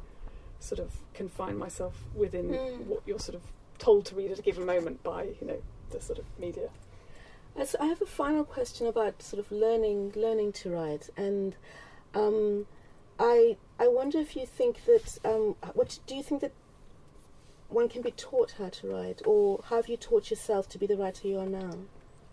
sort 0.59 0.79
of 0.79 0.97
confine 1.13 1.57
myself 1.57 2.05
within 2.15 2.49
Mm. 2.49 2.85
what 2.87 3.01
you're 3.05 3.19
sort 3.19 3.35
of 3.35 3.43
told 3.77 4.05
to 4.05 4.15
read 4.15 4.31
at 4.31 4.39
a 4.39 4.41
given 4.41 4.65
moment 4.65 5.03
by 5.03 5.23
you 5.39 5.47
know 5.47 5.61
the 5.91 6.01
sort 6.01 6.19
of 6.19 6.25
media. 6.39 6.69
So 7.63 7.77
I 7.79 7.87
have 7.87 8.01
a 8.03 8.05
final 8.05 8.43
question 8.43 8.85
about 8.85 9.21
sort 9.21 9.39
of 9.39 9.51
learning 9.51 10.13
learning 10.15 10.51
to 10.53 10.69
write, 10.69 11.09
and 11.17 11.55
um, 12.13 12.67
I 13.19 13.57
I 13.79 13.87
wonder 13.87 14.19
if 14.19 14.35
you 14.35 14.45
think 14.45 14.85
that 14.85 15.17
um, 15.25 15.55
what 15.73 15.99
do 16.05 16.15
you 16.15 16.21
think 16.23 16.41
that 16.41 16.53
one 17.69 17.89
can 17.89 18.01
be 18.01 18.11
taught 18.11 18.51
how 18.59 18.69
to 18.69 18.87
write, 18.87 19.21
or 19.25 19.61
how 19.65 19.77
have 19.77 19.89
you 19.89 19.97
taught 19.97 20.29
yourself 20.29 20.69
to 20.69 20.77
be 20.77 20.85
the 20.87 20.95
writer 20.97 21.27
you 21.27 21.39
are 21.39 21.45
now? 21.47 21.71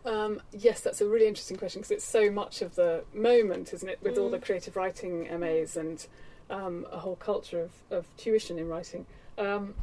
Um, 0.05 0.43
yes, 0.53 0.81
that's 0.81 1.01
a 1.01 1.09
really 1.09 1.27
interesting 1.27 1.57
question 1.57 1.81
because 1.81 1.91
it's 1.93 2.05
so 2.05 2.31
much 2.31 2.61
of 2.61 2.75
the 2.75 3.05
moment, 3.15 3.73
isn't 3.73 3.89
it? 3.89 3.99
With 4.03 4.19
all 4.19 4.29
Mm. 4.29 4.33
the 4.33 4.39
creative 4.39 4.77
writing 4.77 5.27
MAs 5.41 5.77
and 5.77 6.07
um, 6.51 6.87
a 6.93 6.99
whole 6.99 7.17
culture 7.17 7.61
of, 7.61 7.73
of 7.91 8.07
tuition 8.19 8.59
in 8.59 8.69
writing. 8.69 9.07
Um, 9.39 9.75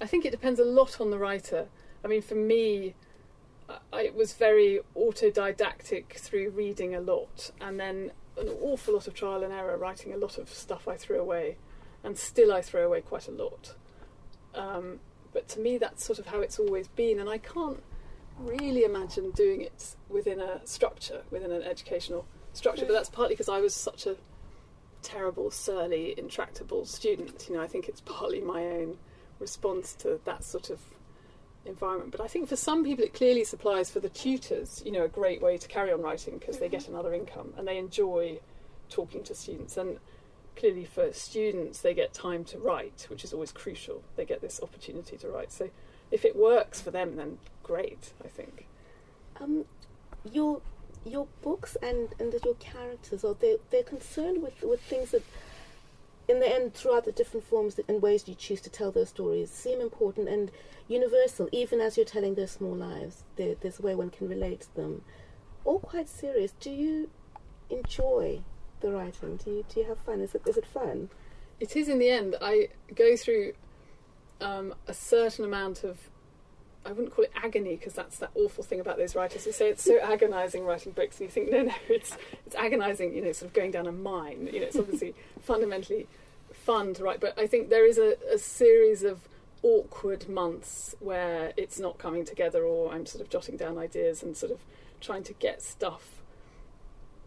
I 0.00 0.06
think 0.06 0.24
it 0.24 0.30
depends 0.30 0.58
a 0.58 0.64
lot 0.64 1.00
on 1.00 1.10
the 1.10 1.18
writer. 1.18 1.68
I 2.04 2.08
mean, 2.08 2.20
for 2.22 2.34
me, 2.34 2.94
I, 3.68 3.76
I 3.92 4.10
was 4.14 4.32
very 4.32 4.80
autodidactic 4.96 6.14
through 6.14 6.50
reading 6.50 6.94
a 6.94 7.00
lot 7.00 7.52
and 7.60 7.78
then 7.78 8.10
an 8.36 8.48
awful 8.60 8.94
lot 8.94 9.06
of 9.06 9.14
trial 9.14 9.44
and 9.44 9.52
error, 9.52 9.76
writing 9.76 10.12
a 10.12 10.16
lot 10.16 10.36
of 10.38 10.48
stuff 10.48 10.88
I 10.88 10.96
threw 10.96 11.20
away, 11.20 11.56
and 12.02 12.16
still 12.18 12.52
I 12.52 12.62
throw 12.62 12.86
away 12.86 13.02
quite 13.02 13.28
a 13.28 13.32
lot. 13.32 13.74
Um, 14.54 14.98
but 15.32 15.46
to 15.50 15.60
me, 15.60 15.78
that's 15.78 16.04
sort 16.04 16.18
of 16.18 16.26
how 16.26 16.40
it's 16.40 16.58
always 16.58 16.88
been, 16.88 17.20
and 17.20 17.28
I 17.28 17.38
can't 17.38 17.82
really 18.40 18.84
imagine 18.84 19.30
doing 19.30 19.60
it 19.62 19.96
within 20.08 20.40
a 20.40 20.66
structure, 20.66 21.22
within 21.30 21.52
an 21.52 21.62
educational 21.62 22.26
structure. 22.52 22.86
But 22.86 22.92
that's 22.92 23.10
partly 23.10 23.34
because 23.34 23.48
I 23.48 23.60
was 23.60 23.74
such 23.74 24.06
a 24.06 24.16
terrible, 25.02 25.50
surly, 25.50 26.14
intractable 26.18 26.84
student. 26.84 27.46
You 27.48 27.56
know, 27.56 27.62
I 27.62 27.66
think 27.66 27.88
it's 27.88 28.00
partly 28.00 28.40
my 28.40 28.64
own 28.64 28.98
response 29.38 29.94
to 29.94 30.20
that 30.24 30.44
sort 30.44 30.70
of 30.70 30.80
environment. 31.64 32.12
But 32.12 32.20
I 32.20 32.26
think 32.28 32.48
for 32.48 32.56
some 32.56 32.84
people, 32.84 33.04
it 33.04 33.14
clearly 33.14 33.44
supplies 33.44 33.90
for 33.90 34.00
the 34.00 34.08
tutors, 34.08 34.82
you 34.84 34.92
know, 34.92 35.04
a 35.04 35.08
great 35.08 35.42
way 35.42 35.58
to 35.58 35.68
carry 35.68 35.92
on 35.92 36.02
writing 36.02 36.38
because 36.38 36.58
they 36.58 36.68
get 36.68 36.82
mm-hmm. 36.82 36.94
another 36.94 37.14
income 37.14 37.54
and 37.56 37.66
they 37.66 37.78
enjoy 37.78 38.40
talking 38.88 39.22
to 39.24 39.34
students. 39.34 39.76
And 39.76 39.98
clearly 40.56 40.84
for 40.84 41.12
students, 41.12 41.80
they 41.80 41.94
get 41.94 42.12
time 42.12 42.44
to 42.44 42.58
write, 42.58 43.06
which 43.08 43.24
is 43.24 43.32
always 43.32 43.52
crucial. 43.52 44.02
They 44.16 44.24
get 44.24 44.40
this 44.40 44.60
opportunity 44.62 45.16
to 45.18 45.28
write. 45.28 45.52
So 45.52 45.70
if 46.10 46.24
it 46.24 46.36
works 46.36 46.80
for 46.80 46.90
them, 46.90 47.16
then 47.16 47.38
great, 47.70 48.12
I 48.24 48.28
think. 48.28 48.66
Um, 49.40 49.64
your 50.32 50.60
your 51.04 51.26
books 51.40 51.76
and 51.80 52.08
and 52.18 52.34
your 52.44 52.54
characters 52.54 53.24
are 53.24 53.34
they 53.34 53.56
they're 53.70 53.82
concerned 53.94 54.42
with 54.42 54.60
with 54.62 54.80
things 54.82 55.12
that 55.12 55.22
in 56.28 56.40
the 56.40 56.48
end 56.48 56.74
throughout 56.74 57.04
the 57.04 57.12
different 57.12 57.46
forms 57.46 57.80
and 57.88 58.02
ways 58.02 58.28
you 58.28 58.34
choose 58.34 58.60
to 58.60 58.68
tell 58.68 58.90
those 58.90 59.08
stories 59.08 59.50
seem 59.50 59.80
important 59.80 60.28
and 60.28 60.50
universal 60.88 61.48
even 61.52 61.80
as 61.80 61.96
you're 61.96 62.04
telling 62.04 62.34
their 62.34 62.46
small 62.46 62.74
lives 62.74 63.24
there, 63.36 63.54
there's 63.60 63.78
a 63.78 63.82
way 63.82 63.94
one 63.94 64.10
can 64.10 64.28
relate 64.28 64.60
to 64.60 64.74
them. 64.74 65.02
All 65.64 65.78
quite 65.78 66.08
serious. 66.08 66.52
Do 66.60 66.70
you 66.70 67.08
enjoy 67.70 68.40
the 68.80 68.90
writing? 68.90 69.36
Do 69.36 69.50
you 69.50 69.64
do 69.68 69.80
you 69.80 69.86
have 69.86 69.98
fun? 69.98 70.20
Is 70.20 70.34
it 70.34 70.42
is 70.46 70.56
it 70.56 70.66
fun? 70.66 71.08
It 71.60 71.76
is 71.76 71.88
in 71.88 71.98
the 71.98 72.10
end. 72.10 72.36
I 72.42 72.68
go 72.94 73.16
through 73.16 73.52
um, 74.40 74.74
a 74.86 74.94
certain 74.94 75.44
amount 75.44 75.84
of, 75.84 76.09
I 76.84 76.92
wouldn't 76.92 77.14
call 77.14 77.24
it 77.24 77.32
agony 77.36 77.76
because 77.76 77.92
that's 77.92 78.18
that 78.18 78.30
awful 78.34 78.64
thing 78.64 78.80
about 78.80 78.96
those 78.96 79.14
writers 79.14 79.44
who 79.44 79.52
say 79.52 79.68
it's 79.68 79.84
so 79.84 79.98
agonising 80.00 80.64
writing 80.64 80.92
books, 80.92 81.20
and 81.20 81.28
you 81.28 81.30
think 81.30 81.50
no, 81.50 81.62
no, 81.62 81.74
it's 81.88 82.16
it's 82.46 82.56
agonising. 82.56 83.14
You 83.14 83.22
know, 83.22 83.32
sort 83.32 83.50
of 83.50 83.54
going 83.54 83.70
down 83.70 83.86
a 83.86 83.92
mine. 83.92 84.48
You 84.52 84.60
know, 84.60 84.66
it's 84.66 84.76
obviously 84.76 85.14
fundamentally 85.42 86.06
fun 86.52 86.94
to 86.94 87.04
write, 87.04 87.20
but 87.20 87.38
I 87.38 87.46
think 87.46 87.70
there 87.70 87.86
is 87.86 87.98
a, 87.98 88.16
a 88.32 88.38
series 88.38 89.02
of 89.02 89.28
awkward 89.62 90.28
months 90.28 90.94
where 91.00 91.52
it's 91.56 91.78
not 91.78 91.98
coming 91.98 92.24
together, 92.24 92.64
or 92.64 92.92
I'm 92.92 93.06
sort 93.06 93.22
of 93.22 93.30
jotting 93.30 93.56
down 93.56 93.76
ideas 93.78 94.22
and 94.22 94.36
sort 94.36 94.52
of 94.52 94.60
trying 95.00 95.22
to 95.24 95.32
get 95.34 95.62
stuff 95.62 96.22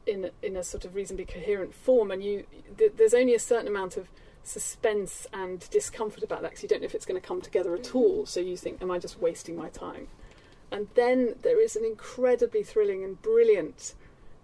in 0.06 0.32
in 0.42 0.58
a 0.58 0.64
sort 0.64 0.84
of 0.84 0.96
reasonably 0.96 1.26
coherent 1.26 1.74
form, 1.74 2.12
and 2.12 2.24
you 2.24 2.46
th- 2.78 2.94
there's 2.98 3.14
only 3.14 3.36
a 3.36 3.40
certain 3.40 3.68
amount 3.68 3.98
of 3.98 4.08
suspense 4.44 5.28
and 5.34 5.70
discomfort 5.70 6.24
about 6.24 6.42
that 6.42 6.52
because 6.52 6.64
you 6.64 6.70
don't 6.70 6.82
know 6.82 6.86
if 6.86 6.96
it's 6.96 7.06
going 7.06 7.20
to 7.20 7.26
come 7.26 7.42
together 7.42 7.74
at 7.74 7.84
mm-hmm. 7.84 7.98
all. 7.98 8.26
So 8.26 8.40
you 8.40 8.58
think, 8.58 8.82
am 8.82 8.92
I 8.92 9.00
just 9.00 9.22
wasting 9.22 9.56
my 9.56 9.70
time? 9.70 10.08
And 10.72 10.88
then 10.96 11.36
there 11.42 11.62
is 11.62 11.76
an 11.76 11.86
incredibly 11.86 12.64
thrilling 12.64 13.04
and 13.04 13.22
brilliant 13.22 13.94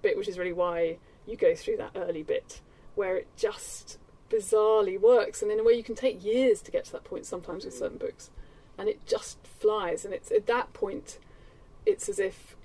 bit, 0.01 0.17
which 0.17 0.27
is 0.27 0.37
really 0.37 0.53
why 0.53 0.97
you 1.25 1.35
go 1.35 1.55
through 1.55 1.77
that 1.77 1.91
early 1.95 2.23
bit 2.23 2.61
where 2.95 3.15
it 3.15 3.27
just 3.37 3.97
bizarrely 4.29 4.99
works, 4.99 5.41
and 5.41 5.51
in 5.51 5.59
a 5.59 5.63
way 5.63 5.73
you 5.73 5.83
can 5.83 5.95
take 5.95 6.23
years 6.23 6.61
to 6.61 6.69
get 6.69 6.85
to 6.85 6.91
that 6.91 7.03
point 7.03 7.25
sometimes 7.25 7.63
with 7.65 7.73
mm. 7.73 7.79
certain 7.79 7.97
books, 7.97 8.29
and 8.77 8.89
it 8.89 9.05
just 9.05 9.37
flies. 9.47 10.05
And 10.05 10.13
it's 10.13 10.31
at 10.31 10.47
that 10.47 10.73
point, 10.73 11.17
it's 11.85 12.09
as 12.09 12.19
if 12.19 12.55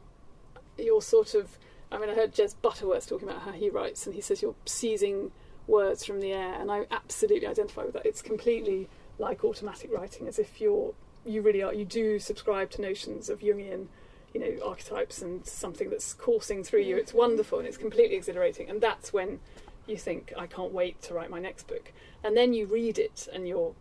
you're 0.77 1.03
sort 1.03 1.35
of. 1.35 1.59
I 1.93 1.99
mean, 1.99 2.11
I 2.11 2.15
heard 2.15 2.35
Jez 2.35 2.57
Butterworth 2.61 3.09
talking 3.09 3.29
about 3.29 3.43
how 3.43 3.53
he 3.53 3.71
writes, 3.71 4.07
and 4.07 4.15
he 4.15 4.21
says 4.21 4.43
you're 4.43 4.57
seizing 4.67 5.31
words 5.67 6.05
from 6.05 6.21
the 6.21 6.33
air, 6.33 6.55
and 6.61 6.71
I 6.71 6.87
absolutely 6.91 7.47
identify 7.47 7.85
with 7.85 7.95
that. 7.95 8.07
It's 8.07 8.23
completely 8.23 8.89
like 9.19 9.45
automatic 9.45 9.93
writing, 9.93 10.29
as 10.29 10.39
if 10.39 10.61
you're 10.61 10.95
you 11.25 11.41
really 11.41 11.63
are. 11.63 11.73
You 11.73 11.85
do 11.85 12.19
subscribe 12.19 12.71
to 12.73 12.83
notions 12.83 13.31
of 13.31 13.41
Jungian, 13.41 13.87
you 14.35 14.41
know, 14.41 14.67
archetypes 14.67 15.23
and 15.23 15.47
something 15.47 15.89
that's 15.89 16.13
coursing 16.13 16.63
through 16.63 16.83
you. 16.83 16.97
It's 16.97 17.15
wonderful 17.15 17.59
and 17.59 17.67
it's 17.67 17.79
completely 17.79 18.17
exhilarating, 18.17 18.69
and 18.69 18.81
that's 18.81 19.13
when 19.13 19.41
you 19.87 19.97
think 19.97 20.33
I 20.37 20.47
can't 20.47 20.73
wait 20.73 21.01
to 21.03 21.15
write 21.15 21.31
my 21.31 21.41
next 21.41 21.67
book, 21.67 21.93
and 22.23 22.37
then 22.37 22.53
you 22.53 22.67
read 22.67 22.99
it 22.99 23.29
and 23.33 23.49
you're 23.49 23.75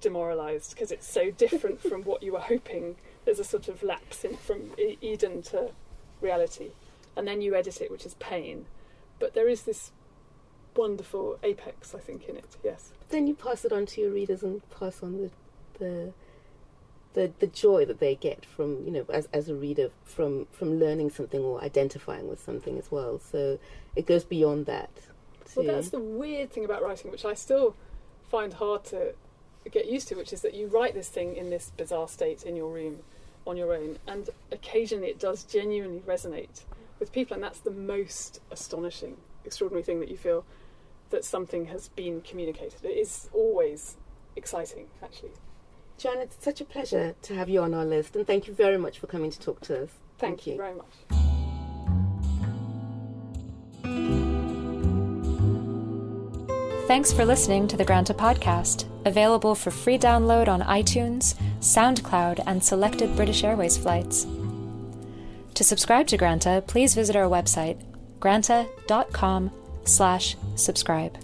demoralised 0.00 0.70
because 0.70 0.92
it's 0.92 1.10
so 1.10 1.30
different 1.30 1.80
from 1.80 2.02
what 2.02 2.22
you 2.22 2.32
were 2.32 2.40
hoping. 2.40 2.96
There's 3.24 3.40
a 3.40 3.44
sort 3.44 3.68
of 3.68 3.82
lapse 3.82 4.24
in 4.24 4.36
from 4.36 4.72
Eden 5.00 5.42
to 5.42 5.72
reality, 6.20 6.70
and 7.16 7.26
then 7.26 7.40
you 7.40 7.54
edit 7.54 7.80
it, 7.80 7.90
which 7.90 8.06
is 8.06 8.14
pain. 8.14 8.66
But 9.18 9.34
there 9.34 9.48
is 9.48 9.62
this 9.62 9.90
wonderful 10.78 11.38
apex, 11.42 11.94
I 11.94 11.98
think, 12.06 12.20
in 12.28 12.36
it. 12.36 12.56
Yes. 12.64 12.92
then 13.10 13.26
you 13.26 13.34
pass 13.34 13.64
it 13.66 13.72
on 13.72 13.84
to 13.86 14.00
your 14.02 14.12
readers 14.20 14.42
and 14.42 14.62
pass 14.78 15.02
on 15.02 15.12
the 15.20 15.30
the 15.78 16.12
the, 17.14 17.32
the 17.40 17.46
joy 17.46 17.84
that 17.86 17.98
they 18.00 18.14
get 18.14 18.44
from 18.44 18.84
you 18.84 18.92
know 18.92 19.04
as, 19.18 19.28
as 19.32 19.48
a 19.48 19.54
reader 19.54 19.90
from 20.04 20.46
from 20.52 20.78
learning 20.78 21.10
something 21.10 21.40
or 21.40 21.54
identifying 21.64 22.28
with 22.28 22.40
something 22.40 22.78
as 22.78 22.92
well 22.92 23.18
so 23.18 23.58
it 23.96 24.06
goes 24.06 24.24
beyond 24.24 24.66
that 24.66 24.90
Well, 25.56 25.66
that's 25.66 25.88
the 25.90 25.98
weird 26.00 26.52
thing 26.52 26.64
about 26.64 26.82
writing, 26.82 27.10
which 27.10 27.24
I 27.24 27.34
still 27.34 27.74
find 28.30 28.52
hard 28.52 28.84
to 28.86 29.14
get 29.72 29.86
used 29.86 30.06
to, 30.08 30.14
which 30.14 30.32
is 30.32 30.42
that 30.42 30.54
you 30.54 30.66
write 30.68 30.94
this 30.94 31.08
thing 31.08 31.34
in 31.34 31.50
this 31.50 31.72
bizarre 31.76 32.08
state 32.08 32.40
in 32.44 32.54
your 32.54 32.70
room 32.70 32.98
on 33.46 33.56
your 33.56 33.72
own, 33.74 33.98
and 34.06 34.28
occasionally 34.52 35.08
it 35.08 35.18
does 35.18 35.44
genuinely 35.44 36.00
resonate 36.06 36.62
with 37.00 37.10
people, 37.12 37.34
and 37.34 37.42
that's 37.42 37.60
the 37.60 37.70
most 37.70 38.40
astonishing, 38.50 39.16
extraordinary 39.44 39.82
thing 39.82 40.00
that 40.00 40.10
you 40.10 40.18
feel 40.18 40.44
that 41.10 41.24
something 41.24 41.66
has 41.66 41.88
been 41.88 42.20
communicated. 42.20 42.84
It 42.84 42.96
is 42.96 43.28
always 43.32 43.96
exciting, 44.36 44.86
actually. 45.02 45.32
John, 45.96 46.18
it's 46.18 46.42
such 46.42 46.60
a 46.60 46.64
pleasure 46.64 47.14
to 47.22 47.34
have 47.34 47.48
you 47.48 47.60
on 47.60 47.74
our 47.74 47.84
list 47.84 48.14
and 48.14 48.26
thank 48.26 48.46
you 48.46 48.54
very 48.54 48.78
much 48.78 48.98
for 48.98 49.06
coming 49.06 49.30
to 49.30 49.38
talk 49.40 49.60
to 49.62 49.82
us 49.82 49.90
Thank, 50.18 50.46
you 50.46 50.56
very 50.56 50.74
much. 50.74 50.86
Thanks 56.88 57.12
for 57.12 57.24
listening 57.24 57.68
to 57.68 57.76
the 57.76 57.84
Granta 57.84 58.14
podcast, 58.14 58.86
available 59.04 59.54
for 59.54 59.70
free 59.70 59.98
download 59.98 60.48
on 60.48 60.62
iTunes, 60.62 61.34
SoundCloud, 61.60 62.42
and 62.46 62.64
selected 62.64 63.14
British 63.14 63.44
Airways 63.44 63.76
flights. 63.76 64.26
To 65.54 65.64
subscribe 65.64 66.06
to 66.08 66.16
Granta, 66.16 66.64
please 66.66 66.94
visit 66.94 67.14
our 67.14 67.28
website, 67.28 67.78
granta.com 68.20 69.50
slash 69.84 70.36
subscribe. 70.56 71.16